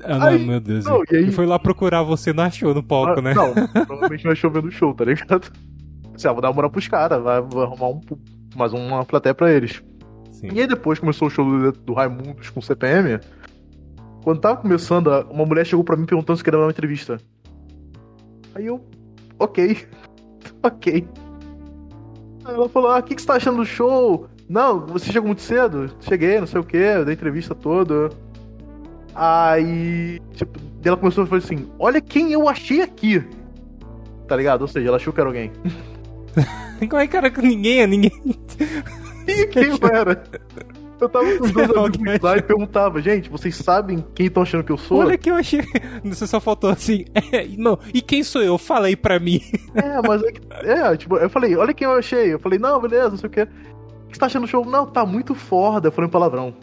[0.03, 0.83] Ah, não, Aí, meu Deus.
[0.85, 3.33] não, e aí- Ele foi lá procurar você, não achou no palco, Ah, né?
[3.33, 3.53] Não,
[3.85, 5.49] provavelmente vai chover no show, tá ligado?
[6.13, 8.01] Assim, ah, vou dar uma moral pros caras, vai, vai arrumar um,
[8.55, 9.81] mais uma plateia pra eles.
[10.31, 10.49] Sim.
[10.53, 13.19] E aí depois começou o show do, do Raimundos com CPM.
[14.27, 17.17] Quando tava começando, uma mulher chegou pra mim perguntando se queria dar uma entrevista.
[18.53, 18.85] Aí eu,
[19.39, 19.87] ok,
[20.61, 21.07] ok.
[22.43, 24.27] Aí ela falou, ah, o que, que você tá achando do show?
[24.49, 25.95] Não, você chegou muito cedo?
[26.01, 28.09] Cheguei, não sei o que, dei entrevista toda.
[29.15, 33.23] Aí, tipo, ela começou a falar assim, olha quem eu achei aqui.
[34.27, 34.63] Tá ligado?
[34.63, 35.53] Ou seja, ela achou que era alguém.
[36.89, 37.79] Como é que era com ninguém?
[37.79, 38.11] é Ninguém.
[39.25, 40.23] E quem era?
[40.99, 44.63] Eu tava com os dois amigos lá e perguntava, gente, vocês sabem quem estão achando
[44.63, 44.99] que eu sou?
[44.99, 45.61] Olha que eu achei.
[46.03, 47.05] Você só faltou assim.
[47.31, 48.57] É, não, e quem sou eu?
[48.57, 49.39] Falei pra mim.
[49.75, 52.33] É, mas é, que- é, tipo, eu falei, olha quem eu achei.
[52.33, 53.43] Eu falei, não, beleza, não sei o quê.
[53.43, 54.65] O que você tá achando do show?
[54.65, 55.89] Não, tá muito foda.
[55.89, 56.53] Eu falei um palavrão.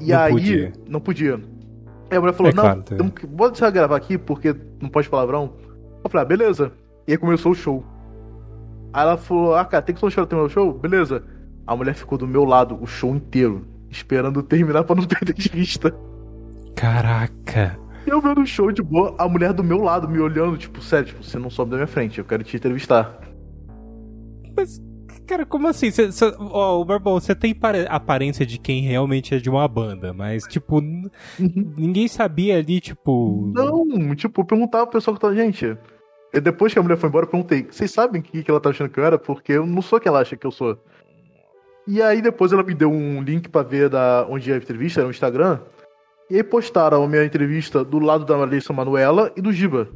[0.00, 0.32] E Não aí.
[0.32, 0.72] podia.
[0.88, 1.40] Não podia.
[2.10, 2.96] Aí a mulher falou, É não, claro, tá.
[3.10, 5.54] que- deixar gravar aqui porque não pode palavrão.
[6.04, 6.72] Eu falei, ah, beleza.
[7.08, 7.82] E aí começou o show.
[8.92, 10.74] Aí ela falou, ah, cara, tem que terminar o show?
[10.74, 11.24] Beleza.
[11.66, 15.48] A mulher ficou do meu lado o show inteiro, esperando terminar pra não perder de
[15.48, 15.94] vista.
[16.74, 17.78] Caraca.
[18.06, 21.06] Eu vendo o show de boa, a mulher do meu lado me olhando, tipo, sério,
[21.06, 23.18] tipo, você não sobe da minha frente, eu quero te entrevistar.
[24.54, 24.78] Mas,
[25.26, 25.90] cara, como assim?
[25.90, 27.56] Cê, cê, ó, o Barbão, você tem
[27.88, 33.50] aparência de quem realmente é de uma banda, mas, tipo, n- ninguém sabia ali, tipo.
[33.54, 35.76] Não, tipo, eu perguntava pro pessoal que tava, gente,
[36.34, 38.60] E depois que a mulher foi embora, eu perguntei: vocês sabem o que, que ela
[38.60, 39.18] tá achando que eu era?
[39.18, 40.76] Porque eu não sou o que ela acha que eu sou.
[41.86, 45.00] E aí depois ela me deu um link pra ver da onde é a entrevista,
[45.00, 45.60] era no Instagram.
[46.30, 49.88] E aí postaram a minha entrevista do lado da Marisa Manuela e do Giba.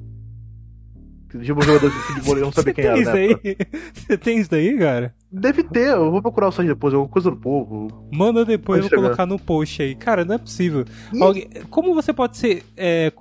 [1.41, 2.99] Giba é um jogador de futebol, eu não sabia quem era.
[2.99, 3.19] Isso né?
[3.21, 3.57] aí?
[3.93, 5.15] Você tem isso daí, cara?
[5.31, 8.09] Deve ter, eu vou procurar o site depois, alguma coisa do povo.
[8.11, 9.95] Manda depois, eu vou colocar no post aí.
[9.95, 10.87] Cara, não é possível.
[11.13, 13.13] E- Alguém- Como você pode ser é,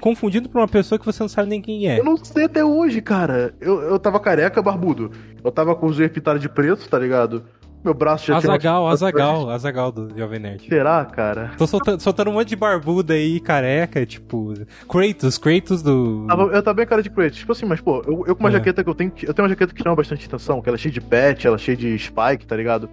[0.00, 2.00] confundido por uma pessoa que você não sabe nem quem é?
[2.00, 3.54] Eu não sei até hoje, cara.
[3.60, 5.12] Eu, eu tava careca, barbudo.
[5.44, 7.44] Eu tava com os pintados de preto, tá ligado?
[7.84, 8.92] Meu braço já Azagal, tinha...
[8.92, 10.66] Azagal, Azagal do Jovem Nerd.
[10.68, 11.50] Será, cara?
[11.58, 14.54] Tô soltando, soltando um monte de barbuda aí, careca, tipo.
[14.88, 16.24] Kratos, Kratos do.
[16.28, 17.38] Tava- eu tava bem cara de Kratos.
[17.38, 18.52] Tipo assim, mas pô, eu, eu com uma É.
[18.52, 19.12] jaqueta que eu tenho.
[19.22, 21.56] Eu tenho uma jaqueta que chama bastante atenção, que ela é cheia de pet, ela
[21.56, 22.88] é cheia de spike, tá ligado?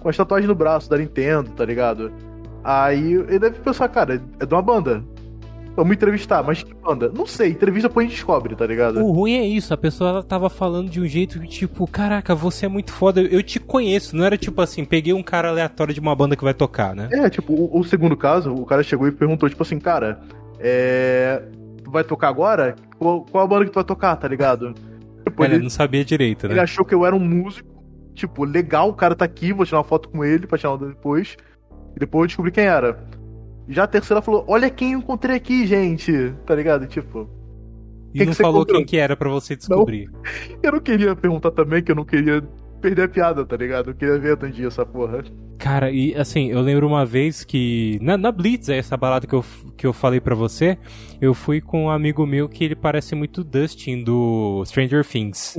[0.00, 2.12] Com as tatuagens no braço da Nintendo, tá ligado?
[2.62, 5.02] Aí ele deve pensar, cara, é de uma banda.
[5.76, 7.10] Vamos entrevistar, mas que banda?
[7.14, 9.00] Não sei, entrevista depois a gente descobre, tá ligado?
[9.00, 12.34] O ruim é isso, a pessoa ela tava falando de um jeito que, tipo, caraca,
[12.34, 14.16] você é muito foda, eu te conheço.
[14.16, 17.08] Não era tipo assim, peguei um cara aleatório de uma banda que vai tocar, né?
[17.12, 20.20] É, tipo, o, o segundo caso, o cara chegou e perguntou, tipo assim, cara,
[20.58, 21.42] é.
[21.82, 22.76] Tu vai tocar agora?
[22.98, 24.74] Qual, qual a banda que tu vai tocar, tá ligado?
[25.24, 26.60] Tipo, Ele ele, não sabia direito, ele né?
[26.60, 27.68] achou que eu era um músico,
[28.14, 30.88] tipo, legal, o cara tá aqui, vou tirar uma foto com ele pra tirar uma
[30.88, 31.36] depois.
[31.96, 33.02] E depois eu descobri quem era.
[33.68, 36.86] Já a terceira falou, olha quem eu encontrei aqui, gente, tá ligado?
[36.86, 37.28] Tipo,
[38.12, 40.10] E não que falou quem que era pra você descobrir.
[40.62, 42.42] eu não queria perguntar também, que eu não queria
[42.80, 43.90] perder a piada, tá ligado?
[43.90, 45.22] Eu queria ver um dia essa porra.
[45.58, 47.98] Cara, e assim, eu lembro uma vez que.
[48.00, 49.44] Na, na Blitz, é essa balada que eu,
[49.76, 50.78] que eu falei pra você,
[51.20, 55.56] eu fui com um amigo meu que ele parece muito Dustin do Stranger Things.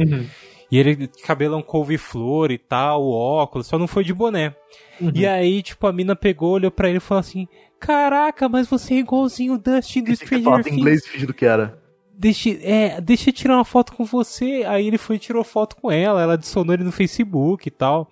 [0.72, 4.56] E ele, cabelão couve-flor e tal, óculos, só não foi de boné.
[5.00, 5.12] Uhum.
[5.14, 7.46] E aí, tipo, a mina pegou, olhou pra ele e falou assim:
[7.82, 10.78] Caraca, mas você é igualzinho o Dustin do que Stranger Things.
[10.78, 11.82] inglês fingido que era.
[12.14, 14.64] Deixa, é, deixa eu tirar uma foto com você.
[14.68, 18.08] Aí ele foi e tirou foto com ela, ela adicionou ele no Facebook e tal.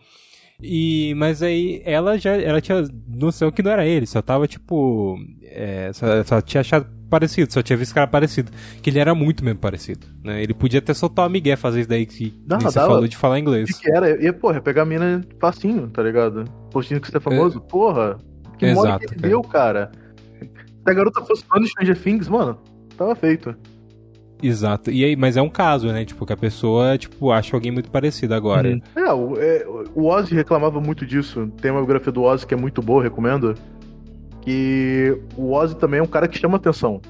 [0.60, 5.18] E, mas aí ela já ela tinha noção que não era ele, só tava tipo.
[5.44, 8.52] É, só, só tinha achado parecido, só tinha visto que era parecido.
[8.82, 10.08] Que ele era muito mesmo parecido.
[10.24, 10.42] Né?
[10.42, 13.38] Ele podia até soltar o Miguel fazer isso daí que Não, você falou de falar
[13.38, 13.70] inglês.
[13.70, 14.10] O que era?
[14.10, 16.46] E, porra, pegar a mina facinho, tá ligado?
[16.72, 18.18] Postinho que você é famoso, porra.
[18.60, 19.28] Que Exato, que ele cara.
[19.30, 19.92] deu, cara.
[20.42, 20.50] Se
[20.86, 22.58] a garota fosse fã do Stranger Things, mano,
[22.98, 23.56] tava feito.
[24.42, 24.90] Exato.
[24.92, 26.06] E aí, mas é um caso, né?
[26.06, 28.70] Tipo, que a pessoa, tipo, acha alguém muito parecido agora.
[28.70, 28.82] Uhum.
[28.96, 31.48] É, o, é, o Ozzy reclamava muito disso.
[31.62, 33.56] Tem uma biografia do Ozzy que é muito boa, recomendo.
[34.42, 37.02] Que o Ozzy também é um cara que chama atenção.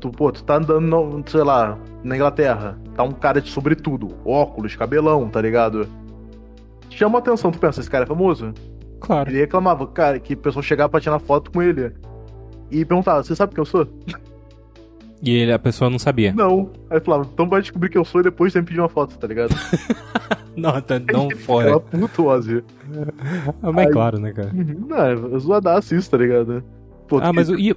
[0.00, 2.78] Tu, pô, tu tá andando, no- sei lá, na Inglaterra.
[2.94, 5.88] Tá um cara de sobretudo, óculos, cabelão, tá ligado?
[6.90, 8.52] Chama atenção, tu pensa, esse cara é famoso?
[9.00, 9.30] Claro.
[9.30, 11.92] Ele reclamava, cara, que o pessoal chegava pra tirar foto com ele.
[12.70, 13.86] E perguntava, você sabe quem eu sou?
[15.22, 16.32] E ele, a pessoa não sabia.
[16.34, 16.70] Não.
[16.90, 19.16] Aí falava, então vai descobrir quem eu sou e depois tem que pedir uma foto,
[19.18, 19.54] tá ligado?
[20.56, 21.80] Não, tá, não Ela fora.
[21.80, 22.62] puto Ozzy.
[23.60, 24.52] Ah, Mas Aí- claro, né, cara?
[24.54, 24.86] Uhum.
[24.88, 24.96] Não,
[25.34, 26.62] é zoadaço isso, tá ligado?
[27.08, 27.74] Pô, Ah, mas o- e,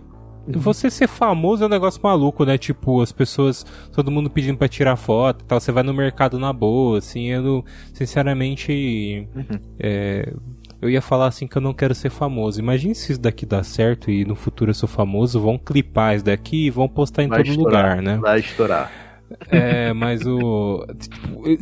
[0.47, 2.55] você ser famoso é um negócio maluco, né?
[2.55, 5.59] Tipo, as pessoas, todo mundo pedindo pra tirar foto e tal.
[5.59, 7.25] Você vai no mercado na boa, assim.
[7.29, 7.65] Eu,
[7.95, 9.59] sinceramente, Uhum.
[9.79, 10.33] é,
[10.87, 12.59] eu ia falar assim que eu não quero ser famoso.
[12.59, 16.25] Imagine se isso daqui dá certo e no futuro eu sou famoso, vão clipar isso
[16.25, 17.97] daqui e vão postar em Vai todo estourar.
[17.97, 18.17] lugar, né?
[18.17, 18.91] Vai estourar.
[19.51, 20.85] É, mas o.
[20.99, 21.57] tipo, eu-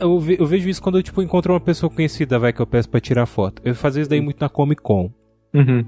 [0.00, 2.66] eu, ve- eu vejo isso quando eu tipo, encontro uma pessoa conhecida, vai, que eu
[2.66, 3.60] peço pra tirar foto.
[3.64, 5.10] Eu fazia isso daí muito na Comic Con.
[5.54, 5.84] Uhum.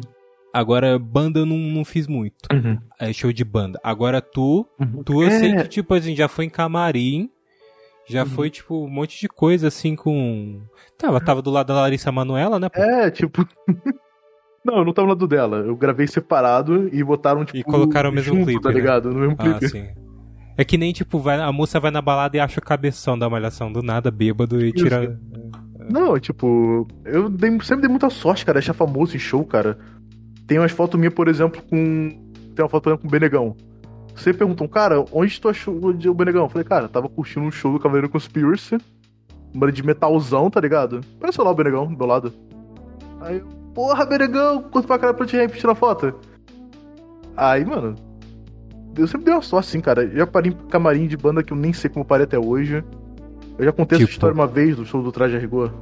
[0.52, 2.34] Agora, banda eu não, não fiz muito.
[2.52, 2.78] Uhum.
[2.98, 3.78] É show de banda.
[3.82, 4.64] Agora tu,
[5.04, 5.38] tu eu É.
[5.38, 7.28] sei que, tipo, assim, já foi em camarim.
[8.06, 10.60] Já foi, tipo, um monte de coisa assim com.
[10.98, 12.68] Tá, ela tava do lado da Larissa Manoela, né?
[12.68, 12.80] pô?
[12.80, 13.46] É, tipo.
[14.64, 15.58] Não, eu não tava no lado dela.
[15.58, 17.58] Eu gravei separado e botaram, tipo.
[17.58, 18.74] E colocaram o mesmo junto, clipe, Tá né?
[18.74, 19.10] ligado?
[19.12, 19.68] No mesmo Ah, clipe.
[19.68, 19.86] sim.
[20.56, 23.28] É que nem, tipo, vai, a moça vai na balada e acha o cabeção da
[23.28, 25.20] malhação do nada, bêbado, e tira.
[25.90, 29.78] Não, tipo, eu dei- sempre dei muita sorte, cara, achar famoso em show, cara.
[30.46, 32.08] Tem umas fotos minhas, por exemplo, com.
[32.54, 33.56] Tem uma foto, por exemplo, com o Benegão.
[34.14, 36.44] Você perguntam, cara, onde tu achou o Benegão?
[36.44, 38.78] Eu falei, cara, tava curtindo um show do Cavaleiro Conspiracy.
[39.52, 41.00] Uma de metalzão, tá ligado?
[41.20, 42.32] Parece lá o Benegão, do meu lado.
[43.20, 46.14] Aí eu, porra, Benegão, curto pra caralho pra te tirar foto.
[47.36, 47.94] Aí, mano.
[48.96, 50.04] Eu sempre dei uma sorte, assim, cara.
[50.04, 52.84] Eu já parei em camarim de banda que eu nem sei como parei até hoje.
[53.58, 54.12] Eu já contei essa Tipo?
[54.12, 55.72] história uma vez do show do Traje a Rigor.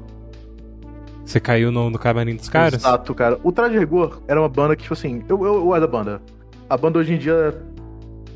[1.25, 2.75] Você caiu no, no camarim dos caras?
[2.81, 3.39] Exato, cara.
[3.43, 5.87] O Traje a Rigor era uma banda que, tipo assim, eu, eu, eu gosto da
[5.87, 6.23] banda.
[6.69, 7.55] A banda hoje em dia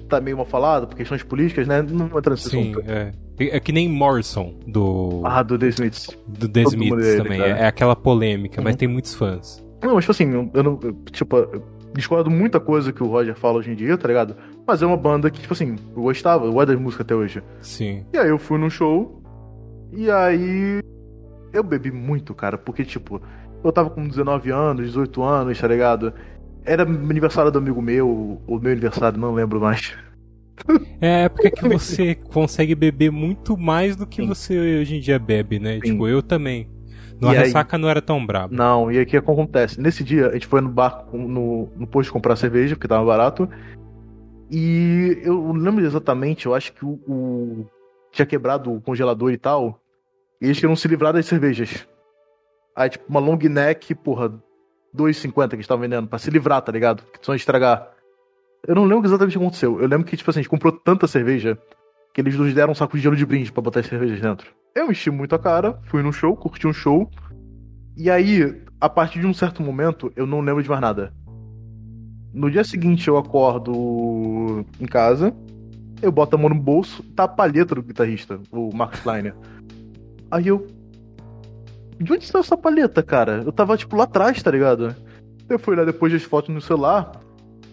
[0.07, 1.83] tá meio mal falada por questões políticas, né?
[1.83, 2.91] Não entra nesse Sim, assunto.
[2.91, 3.13] é.
[3.39, 6.09] É que nem Morrison, do, Ah, do The Smiths.
[6.27, 7.41] do The todo Smiths dele, também.
[7.43, 8.79] É, é aquela polêmica, mas Uhum.
[8.79, 9.63] tem muitos fãs.
[9.83, 10.81] Não, mas tipo assim, eu, não.
[10.83, 11.63] eu, tipo, eu
[11.95, 14.35] discordo muita coisa que o Roger fala hoje em dia, tá ligado?
[14.67, 17.43] Mas é uma banda que, tipo assim, eu gostava, eu gosto da música até hoje.
[17.61, 18.05] Sim.
[18.13, 19.23] E aí eu fui num show,
[19.93, 20.81] e aí
[21.53, 23.21] eu bebi muito, cara, porque, tipo,
[23.63, 26.13] eu tava com 19 anos, 18 anos, tá ligado?
[26.67, 29.97] Era aniversário do amigo meu, ou meu aniversário, não lembro mais.
[31.01, 34.29] É, é porque que você consegue beber muito mais do que Sim.
[34.29, 35.75] você hoje em dia bebe, né?
[35.75, 35.93] Sim.
[35.93, 36.69] Tipo, eu também.
[37.21, 38.55] No ressaca não era tão brabo.
[38.55, 39.81] Não, e aí o que acontece?
[39.81, 43.49] Nesse dia, a gente foi no bar, no, no posto comprar cerveja, porque tava barato.
[44.51, 47.67] E eu lembro exatamente, eu acho que o, o
[48.13, 49.81] tinha quebrado o congelador e tal.
[50.41, 51.87] E eles queriam se livrar das cervejas.
[52.75, 54.33] Aí, tipo, uma long neck, porra,
[54.97, 57.03] 2,50 que estavam vendendo, pra se livrar, tá ligado?
[57.05, 57.91] Que só estragar.
[58.67, 59.81] Eu não lembro exatamente o que aconteceu.
[59.81, 61.59] Eu lembro que, tipo assim, a gente comprou tanta cerveja
[62.13, 64.51] que eles nos deram um saco de gelo de brinde para botar as cervejas dentro.
[64.75, 67.11] Eu enchi muito a cara, fui no show, curti um show.
[67.97, 71.13] E aí, a partir de um certo momento, eu não lembro de mais nada.
[72.33, 75.35] No dia seguinte, eu acordo em casa,
[76.03, 79.35] eu boto a mão no bolso, tá a palheta do guitarrista, o Mark Kleiner.
[80.31, 80.67] Aí eu.
[81.99, 83.43] De onde está essa palheta, cara?
[83.45, 84.95] Eu tava, tipo, lá atrás, tá ligado?
[85.49, 87.13] Eu fui lá depois das fotos no celular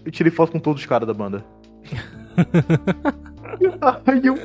[0.06, 1.44] e tirei foto com todos os caras da banda.
[4.06, 4.36] Aí eu.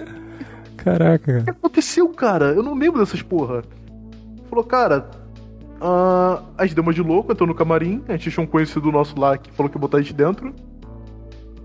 [0.77, 1.39] Caraca.
[1.39, 2.47] O que aconteceu, cara?
[2.47, 3.63] Eu não lembro dessas porra.
[4.49, 5.11] Falou, cara.
[5.81, 8.03] Uh, a gente deu uma de louco, entrou no camarim.
[8.09, 10.53] A gente tinha um conhecido nosso lá que falou que ia botar a gente dentro.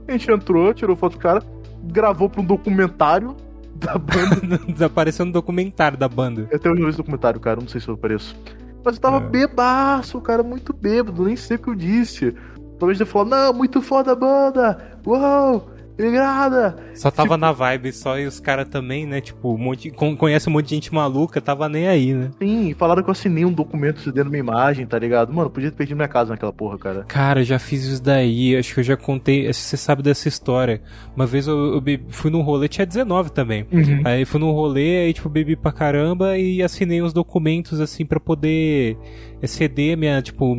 [0.07, 1.41] A gente entrou, tirou foto do cara,
[1.84, 3.36] gravou pra um documentário
[3.84, 4.58] da banda.
[4.68, 6.48] Desapareceu no documentário da banda.
[6.50, 8.36] Eu tenho esse documentário, cara, não sei se eu apareço.
[8.84, 9.30] Mas eu tava é.
[9.30, 12.36] bebaço, cara, muito bêbado, nem sei o que eu disse.
[12.80, 15.00] Talvez ele falou, não, muito foda a banda!
[15.06, 15.70] Uau!
[15.98, 16.76] Irada!
[16.96, 17.38] Só tava tipo...
[17.38, 19.22] na vibe só e os caras também, né?
[19.22, 22.32] Tipo, um monte, conhece um monte de gente maluca, tava nem aí, né?
[22.39, 25.32] Sim, falaram que eu assinei um documento dentro minha imagem, tá ligado?
[25.32, 27.04] Mano, podia ter perdido minha casa naquela porra, cara.
[27.08, 30.82] Cara, eu já fiz isso daí, acho que eu já contei, você sabe dessa história.
[31.16, 33.68] Uma vez eu, eu bebi, fui num rolê, tinha 19 também.
[33.72, 34.02] Uhum.
[34.04, 38.20] Aí fui num rolê, aí tipo, bebi pra caramba e assinei uns documentos assim para
[38.20, 38.98] poder
[39.44, 40.56] ceder minha, tipo,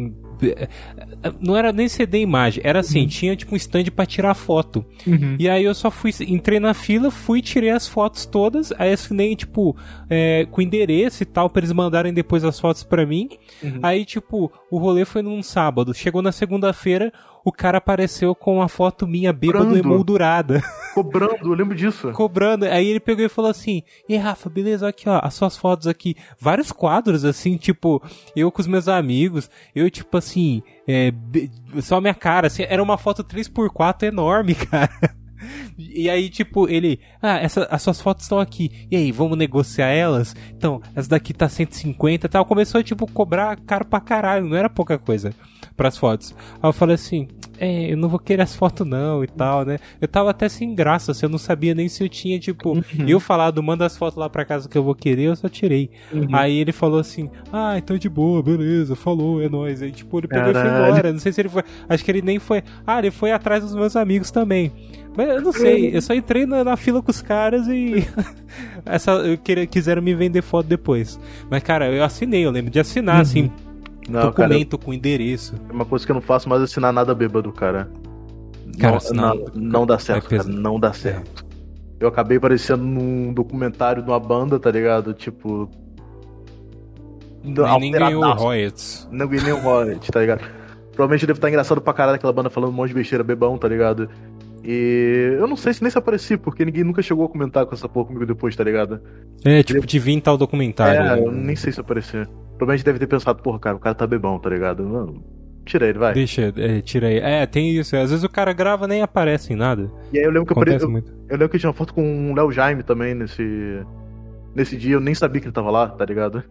[1.40, 3.06] não era nem CD imagem, era assim, uhum.
[3.06, 4.84] tinha tipo um stand para tirar foto.
[5.06, 5.36] Uhum.
[5.38, 9.34] E aí eu só fui, entrei na fila, fui, tirei as fotos todas, aí assinei,
[9.36, 9.76] tipo,
[10.08, 13.28] é, com endereço e tal, pra eles mandarem depois as fotos para mim.
[13.62, 13.80] Uhum.
[13.82, 15.94] Aí, tipo, o rolê foi num sábado.
[15.94, 17.12] Chegou na segunda-feira,
[17.44, 20.62] o cara apareceu com uma foto minha bêbado emoldurada.
[20.94, 22.10] Cobrando, eu lembro disso.
[22.12, 22.64] Cobrando.
[22.64, 26.16] Aí ele pegou e falou assim: E Rafa, beleza, aqui ó, as suas fotos aqui.
[26.40, 28.02] Vários quadros, assim, tipo,
[28.34, 31.12] eu com os meus amigos, eu, tipo assim, é,
[31.82, 35.14] só minha cara, assim, era uma foto 3x4 enorme, cara.
[35.76, 38.86] E aí, tipo, ele, ah, essa, as suas fotos estão aqui.
[38.90, 40.34] E aí, vamos negociar elas?
[40.56, 42.46] Então, essa daqui tá 150 e tal.
[42.46, 45.34] Começou, tipo, cobrar caro pra caralho, não era pouca coisa
[45.76, 46.34] pras fotos.
[46.62, 49.78] Aí eu falei assim, é, eu não vou querer as fotos não e tal, né?
[50.00, 52.82] Eu tava até sem graça, assim, eu não sabia nem se eu tinha, tipo, uhum.
[53.06, 55.90] eu falado, manda as fotos lá pra casa que eu vou querer, eu só tirei.
[56.12, 56.28] Uhum.
[56.32, 59.82] Aí ele falou assim, ah, então de boa, beleza, falou, é nóis.
[59.82, 61.12] Aí, tipo, ele pegou e foi embora.
[61.12, 61.62] Não sei se ele foi.
[61.88, 62.62] Acho que ele nem foi.
[62.86, 64.72] Ah, ele foi atrás dos meus amigos também.
[65.16, 68.06] Mas eu não sei, eu só entrei na, na fila com os caras e.
[68.84, 71.20] essa, eu queria, quiseram me vender foto depois.
[71.48, 73.22] Mas, cara, eu assinei, eu lembro de assinar, uhum.
[73.22, 73.52] assim
[74.08, 75.54] não, documento cara, com endereço.
[75.68, 77.90] É uma coisa que eu não faço mais é assinar nada bêbado, cara.
[78.78, 81.44] Cara, não, não, não dá certo, cara, não dá certo.
[81.50, 82.04] É.
[82.04, 85.14] Eu acabei aparecendo num documentário de uma banda, tá ligado?
[85.14, 85.68] Tipo.
[87.42, 89.08] Nem, nem ganhou o Royals.
[89.10, 90.40] Não ganhei o Royals, tá ligado?
[90.92, 93.68] Provavelmente deve estar engraçado pra caralho aquela banda falando um monte de besteira bebão, tá
[93.68, 94.08] ligado?
[94.62, 97.74] E eu não sei se nem se apareci, porque ninguém nunca chegou a comentar com
[97.74, 99.00] essa porra comigo depois, tá ligado?
[99.44, 101.02] É, tipo, de vir tal documentário.
[101.02, 102.28] É, eu nem sei se aparecer.
[102.56, 104.84] Provavelmente deve ter pensado, porra, cara, o cara tá bebão, tá ligado?
[104.84, 105.22] Não,
[105.64, 106.14] tira ele, vai.
[106.14, 107.18] Deixa, é, tira aí.
[107.18, 107.96] É, tem isso.
[107.96, 109.90] Às vezes o cara grava nem aparece em nada.
[110.12, 111.12] E aí eu lembro que Acontece eu, muito.
[111.12, 113.42] eu lembro que tinha uma foto com o Léo Jaime também nesse.
[114.54, 116.44] Nesse dia, eu nem sabia que ele tava lá, tá ligado?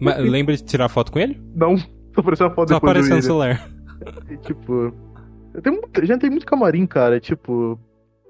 [0.00, 1.40] Mas lembra de tirar foto com ele?
[1.54, 1.86] Não, só
[2.18, 3.68] apareceu uma foto Só apareceu no celular.
[4.28, 4.92] E, tipo.
[5.54, 7.20] Eu tenho muito, já tem muito camarim, cara.
[7.20, 7.78] Tipo.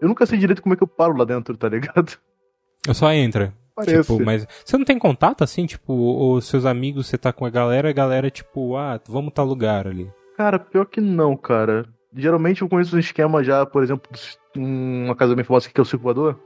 [0.00, 2.12] Eu nunca sei direito como é que eu paro lá dentro, tá ligado?
[2.86, 3.52] Eu só entra.
[3.82, 7.50] Tipo, mas você não tem contato assim, tipo, os seus amigos, você tá com a
[7.50, 10.08] galera, a galera, tipo, ah, vamos tal lugar ali.
[10.36, 11.84] Cara, pior que não, cara.
[12.16, 14.08] Geralmente eu conheço um esquema já, por exemplo,
[14.56, 16.36] uma casa bem famosa que é o circulador.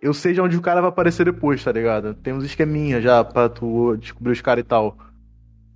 [0.00, 2.14] Eu sei já onde o cara vai aparecer depois, tá ligado?
[2.14, 4.96] Tem uns esqueminha já pra tu descobrir os caras e tal.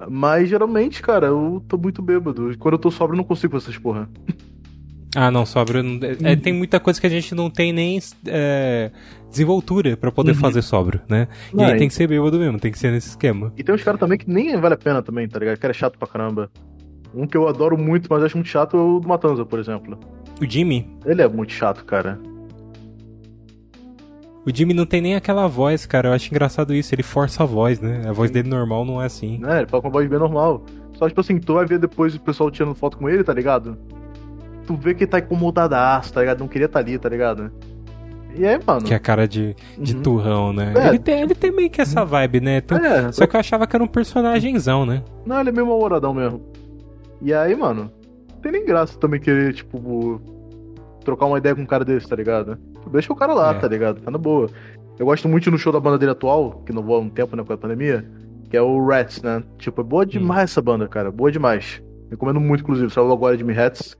[0.08, 2.56] Mas geralmente, cara, eu tô muito bêbado.
[2.58, 4.08] Quando eu tô sóbrio, eu não consigo essas porra.
[5.14, 5.82] Ah, não, sóbrio.
[5.82, 6.00] Não...
[6.22, 8.90] É, tem muita coisa que a gente não tem nem é,
[9.30, 10.38] desenvoltura para poder uhum.
[10.38, 11.28] fazer sóbrio, né?
[11.52, 13.52] E não, aí tem que ser bêbado mesmo, tem que ser nesse esquema.
[13.56, 15.56] E tem uns caras também que nem vale a pena também, tá ligado?
[15.56, 16.50] Que cara é chato pra caramba.
[17.14, 19.98] Um que eu adoro muito, mas acho muito chato é o do Matanza, por exemplo.
[20.40, 20.88] O Jimmy?
[21.04, 22.18] Ele é muito chato, cara.
[24.44, 26.08] O Jimmy não tem nem aquela voz, cara.
[26.08, 26.92] Eu acho engraçado isso.
[26.94, 28.02] Ele força a voz, né?
[28.08, 29.40] A voz dele normal não é assim.
[29.46, 30.64] É, ele fala com a voz bem normal.
[30.94, 33.78] Só, tipo assim, tu vai ver depois o pessoal tirando foto com ele, tá ligado?
[34.66, 36.40] Tu vê que ele tá incomodadaço, tá ligado?
[36.40, 37.50] Não queria estar tá ali, tá ligado?
[38.34, 38.82] E aí, mano.
[38.82, 40.02] Que é a cara de, de uhum.
[40.02, 40.72] turrão, né?
[40.76, 40.88] É.
[40.88, 42.60] Ele, tem, ele tem meio que essa vibe, né?
[42.60, 45.02] Tem, é, só que eu achava que era um personagemzão, né?
[45.26, 46.40] Não, ele é meio mal mesmo.
[47.20, 47.90] E aí, mano,
[48.32, 50.20] não tem nem graça também querer, tipo,
[51.04, 52.58] trocar uma ideia com um cara desse, tá ligado?
[52.90, 53.54] Deixa o cara lá, é.
[53.54, 54.00] tá ligado?
[54.00, 54.48] Tá na boa.
[54.98, 57.36] Eu gosto muito no show da banda dele atual, que não vou há um tempo,
[57.36, 58.04] né, com a pandemia,
[58.48, 59.42] que é o Rats, né?
[59.58, 60.44] Tipo, é boa demais hum.
[60.44, 61.10] essa banda, cara.
[61.10, 61.82] Boa demais.
[62.10, 62.90] Recomendo muito, inclusive.
[62.90, 63.96] Saiu agora de Me Hats.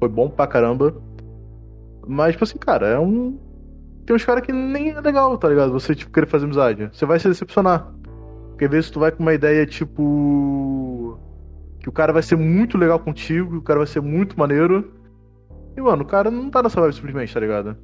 [0.00, 1.00] Foi bom pra caramba.
[2.08, 3.38] Mas, tipo assim, cara, é um
[4.10, 5.70] tem uns caras que nem é legal, tá ligado?
[5.70, 6.90] Você, tipo, querer fazer amizade.
[6.92, 7.92] Você vai se decepcionar.
[8.48, 11.16] Porque às vezes tu vai com uma ideia, tipo.
[11.78, 14.92] Que o cara vai ser muito legal contigo, o cara vai ser muito maneiro.
[15.76, 17.76] E, mano, o cara não tá nessa vibe simplesmente, tá ligado?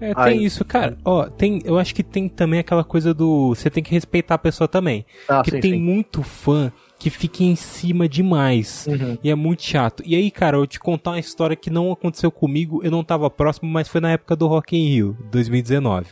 [0.00, 0.98] É, tem isso, cara.
[1.04, 3.54] Ó, tem, eu acho que tem também aquela coisa do.
[3.54, 5.06] Você tem que respeitar a pessoa também.
[5.28, 5.80] Ah, que sim, tem sim.
[5.80, 8.86] muito fã que fica em cima demais.
[8.86, 9.16] Uhum.
[9.24, 10.02] E é muito chato.
[10.04, 13.30] E aí, cara, eu te contar uma história que não aconteceu comigo, eu não tava
[13.30, 16.08] próximo, mas foi na época do Rock in Rio, 2019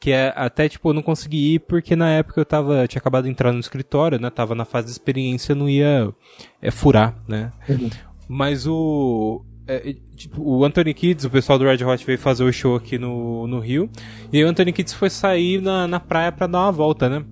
[0.00, 3.24] que é até tipo eu não consegui ir porque na época eu tava tinha acabado
[3.24, 4.30] de entrar no escritório, né?
[4.30, 6.14] Tava na fase de experiência, não ia
[6.62, 7.50] é, furar, né?
[7.68, 7.90] Uhum.
[8.28, 12.52] Mas o é, tipo, o Anthony Kids, o pessoal do Red Hot veio fazer o
[12.52, 13.90] show aqui no, no Rio,
[14.32, 17.24] e aí o Anthony Kids foi sair na, na praia para dar uma volta, né?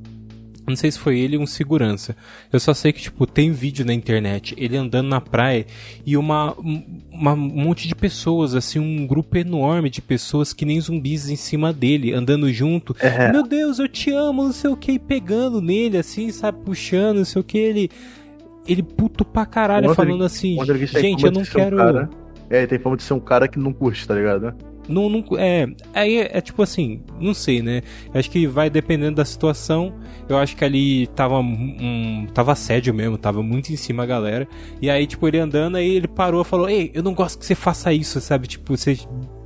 [0.67, 2.17] Não sei se foi ele ou um segurança.
[2.53, 5.67] Eu só sei que, tipo, tem vídeo na internet, ele andando na praia
[6.05, 6.55] e uma,
[7.11, 11.37] uma um monte de pessoas, assim, um grupo enorme de pessoas que nem zumbis em
[11.37, 12.97] cima dele, andando junto.
[12.99, 13.31] É.
[13.31, 17.25] Meu Deus, eu te amo, não sei o que, pegando nele, assim, sabe, puxando, não
[17.25, 17.91] sei o que, ele.
[18.69, 20.59] Ele puto pra caralho, falando assim,
[20.89, 21.77] gente, eu não quero.
[21.81, 24.55] Um é, tem fama de ser um cara que não curte, tá ligado?
[24.89, 27.83] Não, não, é, aí é, é, tipo assim, não sei, né?
[28.15, 29.93] Acho que vai dependendo da situação.
[30.29, 34.49] Eu acho que ali tava um, tava assédio mesmo, tava muito em cima a galera.
[34.81, 37.47] E aí, tipo, ele andando, aí ele parou e falou: Ei, eu não gosto que
[37.47, 38.47] você faça isso, sabe?
[38.47, 38.97] Tipo, você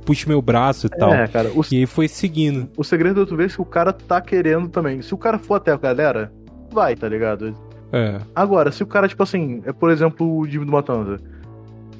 [0.05, 1.11] puxa meu braço e é, tal.
[1.29, 2.69] Cara, o, e aí foi seguindo.
[2.77, 5.01] O segredo é tu ver se o cara tá querendo também.
[5.01, 6.31] Se o cara for até a galera,
[6.71, 7.55] vai, tá ligado?
[7.91, 8.19] É.
[8.33, 11.19] Agora, se o cara, tipo assim, é por exemplo o Jimmy do Matanza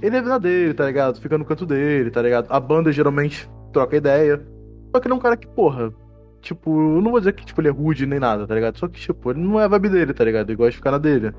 [0.01, 1.21] ele é dele, tá ligado?
[1.21, 2.47] Fica no canto dele, tá ligado?
[2.49, 4.41] A banda geralmente troca ideia.
[4.93, 5.93] Só que ele é um cara que, porra,
[6.41, 8.77] tipo, eu não vou dizer que tipo, ele é rude nem nada, tá ligado?
[8.77, 10.49] Só que, tipo, ele não é a vibe dele, tá ligado?
[10.49, 11.33] Ele gosta de ficar na dele.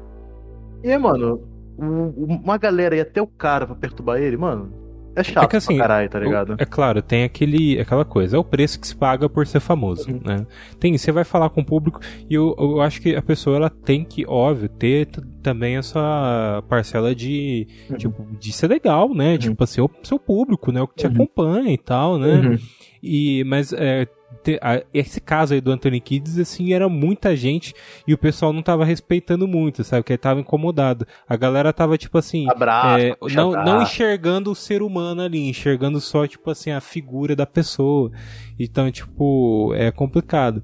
[0.82, 1.42] E aí, mano,
[1.76, 4.72] uma galera e até o cara pra perturbar ele, mano,
[5.14, 6.56] é chato é que, assim, pra caralho, tá ligado?
[6.58, 10.10] É claro, tem aquele, aquela coisa, é o preço que se paga por ser famoso,
[10.10, 10.20] uhum.
[10.24, 10.46] né?
[10.78, 13.70] Tem, você vai falar com o público e eu, eu acho que a pessoa, ela
[13.70, 15.08] tem que, óbvio, ter
[15.42, 17.96] também essa parcela de, uhum.
[17.96, 19.32] tipo, de ser legal, né?
[19.32, 19.38] Uhum.
[19.38, 20.80] Tipo assim, o seu público, né?
[20.80, 21.12] O que te uhum.
[21.12, 22.34] acompanha e tal, né?
[22.34, 22.58] Uhum.
[23.02, 24.06] E, mas é,
[24.92, 27.74] esse caso aí do Anthony Kids, assim, era muita gente
[28.06, 30.02] e o pessoal não tava respeitando muito, sabe?
[30.02, 31.06] Que tava incomodado.
[31.28, 36.00] A galera tava, tipo assim, Abraço, é, não, não enxergando o ser humano ali, enxergando
[36.00, 38.10] só, tipo assim, a figura da pessoa.
[38.58, 40.62] Então, tipo, é complicado.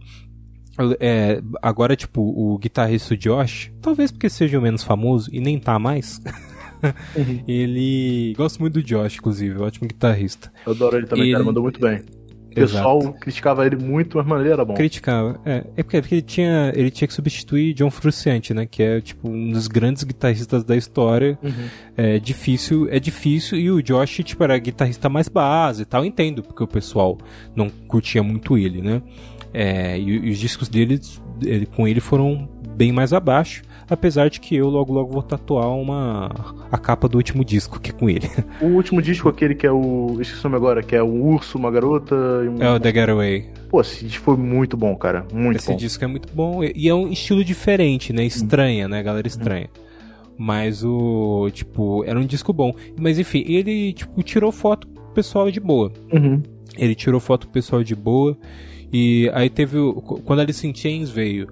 [1.01, 5.79] É, agora, tipo, o guitarrista Josh, talvez porque seja o menos famoso e nem tá
[5.79, 6.21] mais.
[7.49, 8.33] Ele.
[8.37, 10.53] Gosto muito do Josh, inclusive, ótimo guitarrista.
[10.65, 11.33] Eu adoro ele também, ele...
[11.33, 12.03] cara, mandou muito bem.
[12.51, 13.19] O pessoal Exato.
[13.21, 14.75] criticava ele muito, mas mano, ele era bom.
[14.75, 15.65] Criticava, é.
[15.77, 18.67] É porque, porque ele, tinha, ele tinha que substituir John Frusciante, né?
[18.67, 21.39] Que é, tipo, um dos grandes guitarristas da história.
[21.43, 21.69] Uhum.
[21.97, 23.59] É difícil, é difícil.
[23.59, 26.05] E o Josh, tipo, era guitarrista mais base e tal.
[26.05, 27.19] Entendo, porque o pessoal
[27.55, 29.03] não curtia muito ele, né?
[29.53, 31.01] É, e, e, os discos dele,
[31.43, 33.63] ele, com ele foram bem mais abaixo.
[33.91, 36.31] Apesar de que eu logo logo vou tatuar uma
[36.71, 38.29] a capa do último disco que é com ele.
[38.61, 41.57] O último disco aquele que é o, esqueci o nome agora, que é um urso,
[41.57, 42.15] uma garota
[42.45, 42.63] e um...
[42.63, 43.49] É o The Getaway.
[43.69, 45.73] Pô, esse disco foi muito bom, cara, muito esse bom.
[45.75, 48.25] Esse disco é muito bom e é um estilo diferente, né?
[48.25, 49.69] Estranha, né, galera estranha.
[50.37, 52.73] Mas o, tipo, era um disco bom.
[52.99, 55.93] Mas enfim, ele, tipo, tirou foto pessoal de boa.
[56.13, 56.41] Uhum.
[56.77, 58.39] Ele tirou foto pessoal de boa.
[58.93, 59.77] E aí teve.
[60.25, 61.49] Quando a Alice in Chains veio,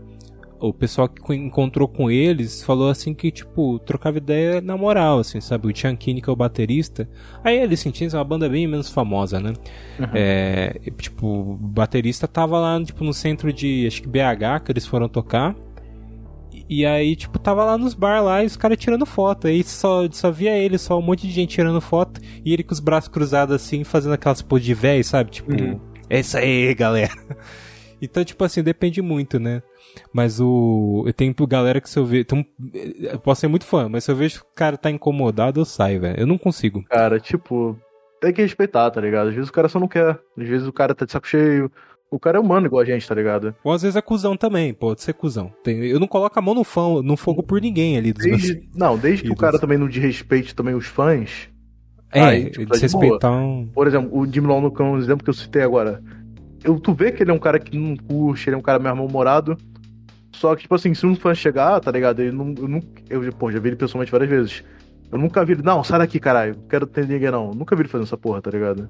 [0.60, 5.40] o pessoal que encontrou com eles falou assim que, tipo, trocava ideia na moral, assim,
[5.40, 5.66] sabe?
[5.66, 7.08] O Chankini, que é o baterista.
[7.44, 9.52] Aí eles sentindo é uma banda bem menos famosa, né?
[9.98, 10.06] Uhum.
[10.14, 14.86] É, tipo, o baterista tava lá, tipo, no centro de, acho que BH, que eles
[14.86, 15.54] foram tocar.
[16.68, 19.46] E aí, tipo, tava lá nos bar lá e os caras tirando foto.
[19.46, 22.20] Aí só, só via ele, só um monte de gente tirando foto.
[22.44, 25.30] E ele com os braços cruzados assim, fazendo aquelas poses de véio, sabe?
[25.30, 25.78] Tipo, uhum.
[26.10, 27.12] é isso aí, galera.
[28.00, 29.62] Então, tipo assim, depende muito, né?
[30.12, 31.04] Mas o.
[31.06, 32.24] Eu tenho galera que se eu ver.
[32.24, 32.46] Tem
[33.00, 35.64] eu posso ser muito fã, mas se eu vejo que o cara tá incomodado, eu
[35.64, 36.20] saio, velho.
[36.20, 36.84] Eu não consigo.
[36.84, 37.78] Cara, tipo.
[38.20, 39.28] tem que respeitar, tá ligado?
[39.28, 40.18] Às vezes o cara só não quer.
[40.38, 41.70] Às vezes o cara tá de saco cheio.
[42.10, 43.54] O cara é humano igual a gente, tá ligado?
[43.64, 45.52] Ou às vezes é cuzão também, pode ser cuzão.
[45.64, 48.12] Tem, eu não coloco a mão no, fã, no fogo por ninguém ali.
[48.12, 48.66] Dos desde, meus...
[48.76, 51.48] Não, desde que o cara também não desrespeite também os fãs.
[52.12, 53.68] É, aí, tipo, desrespeitar um...
[53.74, 56.00] Por exemplo, o Jimmy Long no cão, exemplo que eu citei agora.
[56.64, 58.78] Eu, tu vê que ele é um cara que não curte, ele é um cara
[58.78, 59.56] meio mal-humorado.
[60.32, 62.20] Só que, tipo assim, se um fã chegar, tá ligado?
[62.20, 62.54] Ele não.
[62.58, 64.64] Eu, não, eu pô, já vi ele pessoalmente várias vezes.
[65.10, 65.62] Eu nunca vi ele.
[65.62, 66.56] Não, sai daqui, caralho.
[66.56, 67.52] Não quero ter ninguém, não.
[67.52, 68.88] Nunca vi ele fazendo essa porra, tá ligado?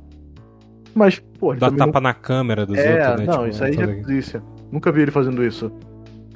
[0.94, 1.54] Mas, pô.
[1.54, 2.00] Dá tapa não...
[2.00, 3.26] na câmera dos é, outros, né?
[3.26, 4.42] Não, tipo, isso aí já disse.
[4.72, 5.70] Nunca vi ele fazendo isso.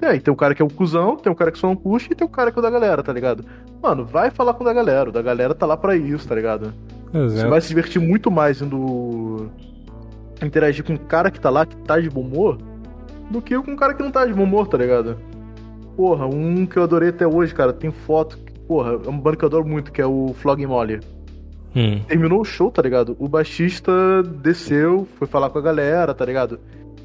[0.02, 1.76] É, e tem um cara que é o cuzão, tem um cara que só não
[1.76, 3.44] puxa e tem um cara que é o da galera, tá ligado?
[3.82, 5.10] Mano, vai falar com o da galera.
[5.10, 6.72] O da galera tá lá pra isso, tá ligado?
[7.12, 7.30] Exato.
[7.30, 9.50] Você vai se divertir muito mais indo
[10.46, 12.58] interagir com o cara que tá lá, que tá de bom humor,
[13.30, 15.16] do que com o cara que não tá de bom humor, tá ligado?
[15.96, 18.38] Porra, um que eu adorei até hoje, cara, tem foto.
[18.66, 21.00] Porra, é um bando que eu adoro muito, que é o Flog Molly.
[21.74, 22.00] Hum.
[22.06, 23.16] Terminou o show, tá ligado?
[23.18, 26.58] O baixista desceu, foi falar com a galera, tá ligado?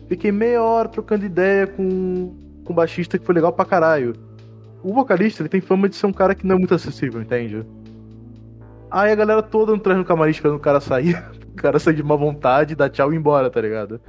[0.08, 4.14] Fiquei meia hora trocando ideia com, com o baixista que foi legal pra caralho.
[4.84, 7.66] O vocalista, ele tem fama de ser um cara que não é muito acessível, entende?
[8.90, 11.22] Aí a galera toda atrás no camarim esperando o cara sair.
[11.60, 14.00] o cara sair de má vontade, dar tchau e embora, tá ligado?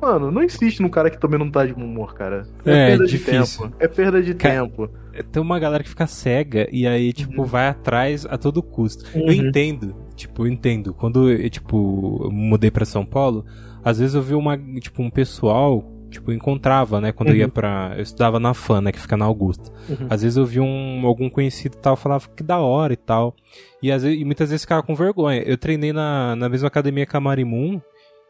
[0.00, 2.46] Mano, não insiste num cara que também não tá de bom humor, cara.
[2.64, 3.42] É, é perda difícil.
[3.42, 3.76] de tempo.
[3.78, 4.90] É perda de cara, tempo.
[5.32, 7.46] Tem uma galera que fica cega e aí, tipo, uhum.
[7.46, 9.06] vai atrás a todo custo.
[9.14, 9.28] Uhum.
[9.28, 10.92] Eu entendo, tipo, eu entendo.
[10.92, 13.46] Quando eu, tipo, mudei pra São Paulo,
[13.82, 15.82] às vezes eu vi uma, tipo, um pessoal
[16.14, 17.12] tipo, encontrava, né?
[17.12, 17.34] Quando uhum.
[17.34, 17.50] eu ia uhum.
[17.50, 17.92] pra.
[17.96, 18.92] Eu estudava na FAN, né?
[18.92, 19.70] Que fica na Augusta.
[19.88, 20.06] Uhum.
[20.08, 23.34] Às vezes eu vi um, algum conhecido e tal, falava que da hora e tal.
[23.82, 25.42] E, às vezes, e muitas vezes ficava com vergonha.
[25.42, 27.80] Eu treinei na, na mesma academia que a Marimun.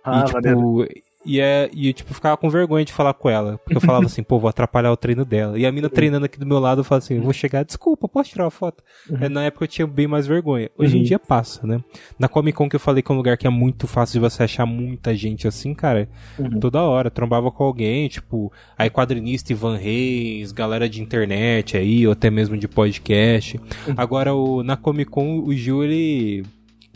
[0.05, 0.87] Ah, e, tipo.
[1.25, 3.59] E, é, e tipo, ficava com vergonha de falar com ela.
[3.59, 5.59] Porque eu falava assim, pô, vou atrapalhar o treino dela.
[5.59, 8.31] E a mina treinando aqui do meu lado, eu falava assim, vou chegar, desculpa, posso
[8.31, 8.83] tirar uma foto?
[9.09, 9.19] Uhum.
[9.21, 10.71] É, na época eu tinha bem mais vergonha.
[10.77, 11.01] Hoje uhum.
[11.01, 11.83] em dia passa, né?
[12.19, 14.21] Na Comic Con que eu falei que é um lugar que é muito fácil de
[14.21, 16.09] você achar muita gente assim, cara.
[16.39, 16.61] Uhum.
[16.61, 17.11] Toda hora.
[17.11, 22.57] Trombava com alguém, tipo, aí quadrinista Ivan Reis, galera de internet aí, ou até mesmo
[22.57, 23.57] de podcast.
[23.57, 23.95] Uhum.
[23.97, 26.45] Agora, o, na Comic Con, o Gil, ele.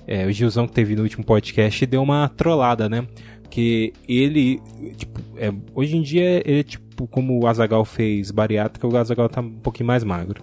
[0.07, 3.07] É, o Gilzão que teve no último podcast deu uma trollada, né?
[3.51, 4.61] Que ele,
[4.97, 9.29] tipo, é, hoje em dia ele é tipo como o Azagal fez bariátrica, o Azagal
[9.29, 10.43] tá um pouquinho mais magro.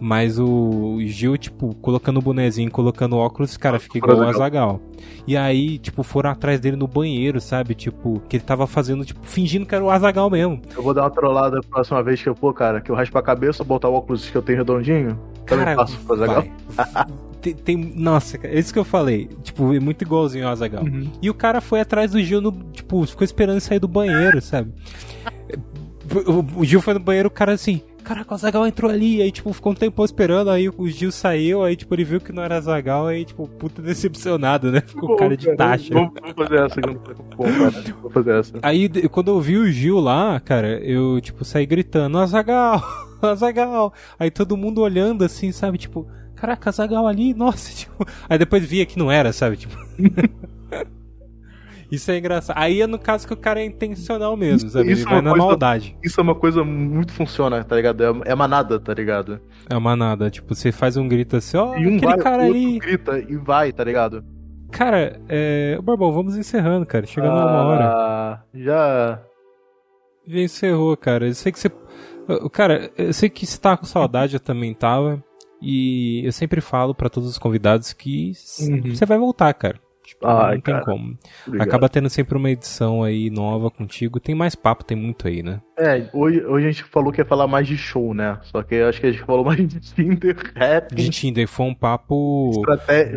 [0.00, 4.80] Mas o Gil, tipo, colocando o bonezinho, colocando óculos, cara, fica igual o Azagal.
[5.28, 7.72] E aí, tipo, foram atrás dele no banheiro, sabe?
[7.72, 10.60] Tipo, que ele tava fazendo, tipo, fingindo que era o Azagal mesmo.
[10.74, 13.16] Eu vou dar uma trollada a próxima vez que eu, pô, cara, que eu raspo
[13.16, 15.16] a cabeça, botar o óculos que eu tenho redondinho.
[15.46, 16.44] Cara, faço pro Azagal.
[17.42, 19.28] Tem, tem, Nossa, é isso que eu falei.
[19.42, 20.84] Tipo, é muito igualzinho ao Azagal.
[20.84, 21.10] Uhum.
[21.20, 22.52] E o cara foi atrás do Gil no.
[22.72, 24.72] Tipo, ficou esperando sair do banheiro, sabe?
[26.56, 27.82] O Gil foi no banheiro, o cara assim.
[28.04, 31.62] Caraca, o Azagal entrou ali, aí, tipo, ficou um tempo esperando, aí o Gil saiu,
[31.62, 34.82] aí, tipo, ele viu que não era Azagal, aí, tipo, puta decepcionado, né?
[34.84, 35.94] Ficou Pô, cara de cara, taxa.
[35.94, 36.80] Vamos, fazer essa,
[37.36, 38.52] Vamos fazer essa.
[38.60, 42.82] Aí, quando eu vi o Gil lá, cara, eu, tipo, saí gritando, Azagal,
[43.22, 43.92] Azagal.
[44.18, 46.06] Aí todo mundo olhando assim, sabe, tipo,
[46.42, 48.04] caraca, Zagal ali, nossa, tipo.
[48.28, 49.56] Aí depois via que não era, sabe?
[49.56, 49.76] Tipo.
[51.90, 52.56] Isso é engraçado.
[52.56, 54.90] Aí é no caso que o cara é intencional mesmo, sabe?
[54.90, 55.94] Isso Ele é vai na coisa, maldade.
[56.02, 58.02] Isso é uma coisa muito funciona, tá ligado?
[58.02, 59.38] É, é manada, tá ligado?
[59.68, 60.30] É manada.
[60.30, 62.78] Tipo, você faz um grito assim, ó, oh, um aquele vai, cara ali.
[62.78, 64.24] grita e vai, tá ligado?
[64.70, 65.78] Cara, é.
[65.82, 67.04] Barbão, vamos encerrando, cara.
[67.04, 68.42] Chegando ah, uma hora.
[68.54, 69.20] Já.
[70.26, 71.26] Já encerrou, cara.
[71.26, 71.70] Eu sei que você.
[72.52, 75.22] Cara, eu sei que você tá com saudade, eu também tava.
[75.62, 78.94] E eu sempre falo para todos os convidados que uhum.
[78.94, 79.78] você vai voltar, cara.
[80.04, 80.84] Tipo, Ai, não tem cara.
[80.84, 81.16] como.
[81.46, 81.68] Obrigado.
[81.68, 84.18] Acaba tendo sempre uma edição aí nova contigo.
[84.18, 85.60] Tem mais papo, tem muito aí, né?
[85.78, 88.38] É, hoje, hoje a gente falou que ia falar mais de show, né?
[88.42, 90.94] Só que acho que a gente falou mais de Tinder, rap.
[90.94, 92.50] De Tinder, foi um papo.
[92.54, 93.16] Estratégia.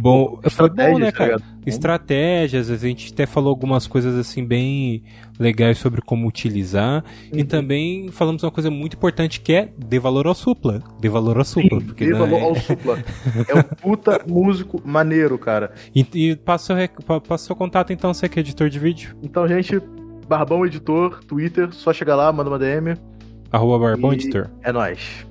[0.00, 1.38] Bom, foi bom, né, cara?
[1.38, 5.04] Tá Estratégias, a gente até falou algumas coisas assim bem
[5.38, 7.04] legais sobre como utilizar.
[7.32, 7.38] Uhum.
[7.38, 10.82] E também falamos uma coisa muito importante que é dê valor ao supla.
[11.00, 11.80] Dê valor ao supla.
[11.80, 13.02] Sim, porque, dê valor ao supla.
[13.48, 15.72] é um puta músico maneiro, cara.
[15.94, 19.16] E, e passa, o, passa o seu contato então, você que é editor de vídeo.
[19.22, 19.80] Então, gente,
[20.32, 22.96] Barbão Editor, Twitter, só chega lá, manda uma DM.
[23.52, 24.48] Arroba Barbão Editor.
[24.62, 25.26] É nóis.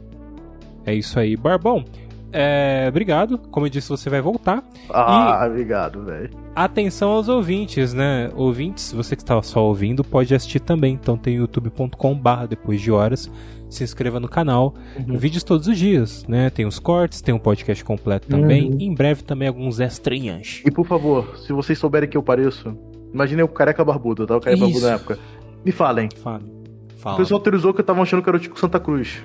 [0.85, 1.35] É isso aí.
[1.35, 1.83] Barbão,
[2.31, 3.39] é, obrigado.
[3.49, 4.63] Como eu disse, você vai voltar.
[4.93, 6.29] Ah, e obrigado, velho.
[6.55, 8.29] Atenção aos ouvintes, né?
[8.35, 10.93] Ouvintes, você que estava só ouvindo, pode assistir também.
[10.93, 13.27] Então tem youtube.com/barra depois de horas.
[13.71, 14.75] Se inscreva no canal.
[14.99, 15.17] Uhum.
[15.17, 16.51] Vídeos todos os dias, né?
[16.51, 18.69] Tem os cortes, tem um podcast completo também.
[18.69, 18.77] Uhum.
[18.79, 20.61] Em breve também alguns extrinhas.
[20.63, 22.77] E por favor, se vocês souberem que eu pareço,
[23.13, 24.37] imagine o careca barbudo, tá?
[24.37, 25.19] O careca barbudo na época.
[25.65, 26.09] Me falem.
[26.23, 26.45] Fale.
[26.97, 27.15] Fala.
[27.15, 29.21] O pessoal autorizou que eu tava achando que era o Tico Santa Cruz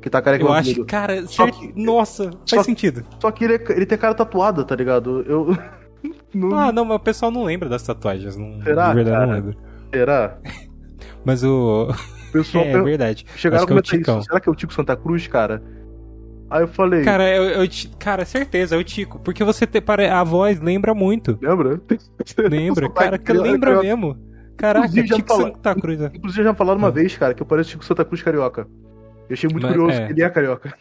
[0.00, 3.04] que tá careca Eu acho, cara, Só que- nossa, faz só- sentido.
[3.20, 5.22] Só que ele, é- ele tem cara tatuada, tá ligado?
[5.26, 5.56] Eu.
[6.32, 8.36] Não, Ah, não, mas o pessoal não lembra das tatuagens.
[8.36, 9.26] Não, Será, de verdade cara?
[9.26, 9.56] não lembra.
[9.92, 10.38] Será?
[11.24, 11.88] Mas o.
[12.28, 13.26] O pessoal é, per- verdade.
[13.36, 14.18] chegaram Acho a que é o comentar Ticão.
[14.18, 14.26] isso.
[14.28, 15.62] Será que é o Tico Santa Cruz, cara?
[16.48, 17.68] Aí eu falei, Cara, eu, eu
[17.98, 19.18] cara, certeza, é o Tico.
[19.18, 21.36] Porque você te, a voz lembra muito.
[21.42, 21.80] lembra?
[22.48, 24.26] Lembra, cara, que lembra eu- mesmo.
[24.56, 25.98] Caraca, Inclusive, Tico fala- Santa Cruz.
[26.00, 26.10] né?
[26.14, 28.66] Inclusive já falaram uma vez, cara, que eu pareço Tico Santa Cruz carioca.
[29.28, 30.06] Eu achei muito Mas, curioso é.
[30.06, 30.74] que ele é carioca.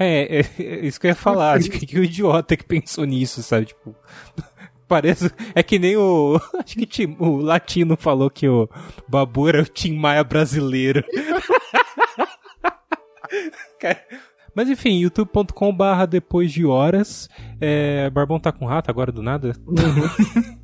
[0.00, 1.52] É, é, é isso que eu ia falar.
[1.58, 3.66] Acho que, que o idiota que pensou nisso, sabe?
[3.66, 3.94] Tipo.
[4.88, 5.30] Parece.
[5.54, 6.40] É que nem o.
[6.64, 8.68] Acho que Tim- o latino falou que o
[9.06, 11.04] Babu era o Tim Maia brasileiro.
[13.80, 14.00] Cara,
[14.54, 17.28] Mas enfim, youtube.com/barra depois de horas.
[17.60, 19.54] É, Barbão tá com rato agora do nada?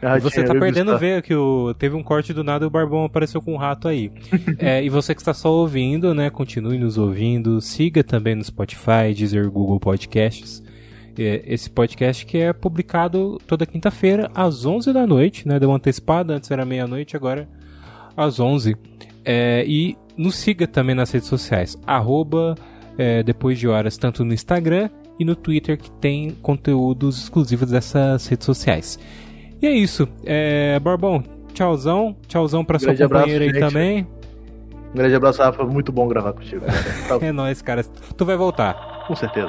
[0.00, 3.04] Ah, você tá perdendo ver que o, teve um corte do nada e o Barbão
[3.04, 4.12] apareceu com um rato aí.
[4.58, 6.30] É, e você que está só ouvindo, né?
[6.30, 7.60] Continue nos ouvindo.
[7.60, 10.62] Siga também no Spotify, Deezer, Google Podcasts.
[11.18, 15.58] É, esse podcast que é publicado toda quinta-feira às 11 da noite, né?
[15.58, 17.48] Deu uma antecipada, antes era meia-noite, agora
[18.16, 18.76] às 11.
[19.24, 21.76] É, e nos siga também nas redes sociais.
[21.86, 22.54] Arroba
[22.98, 28.26] é, depois de horas, tanto no Instagram e no Twitter, que tem conteúdos exclusivos dessas
[28.26, 28.98] redes sociais.
[29.62, 30.06] E é isso.
[30.24, 31.22] É, Barbão,
[31.54, 32.14] tchauzão.
[32.26, 34.06] Tchauzão pra sua Grande abraço, companheira aí também.
[34.92, 35.64] Um grande abraço, Rafa.
[35.64, 36.64] Muito bom gravar contigo.
[37.08, 37.82] Tá, É nóis, cara.
[37.84, 39.04] Tu vai voltar.
[39.06, 39.48] com certeza.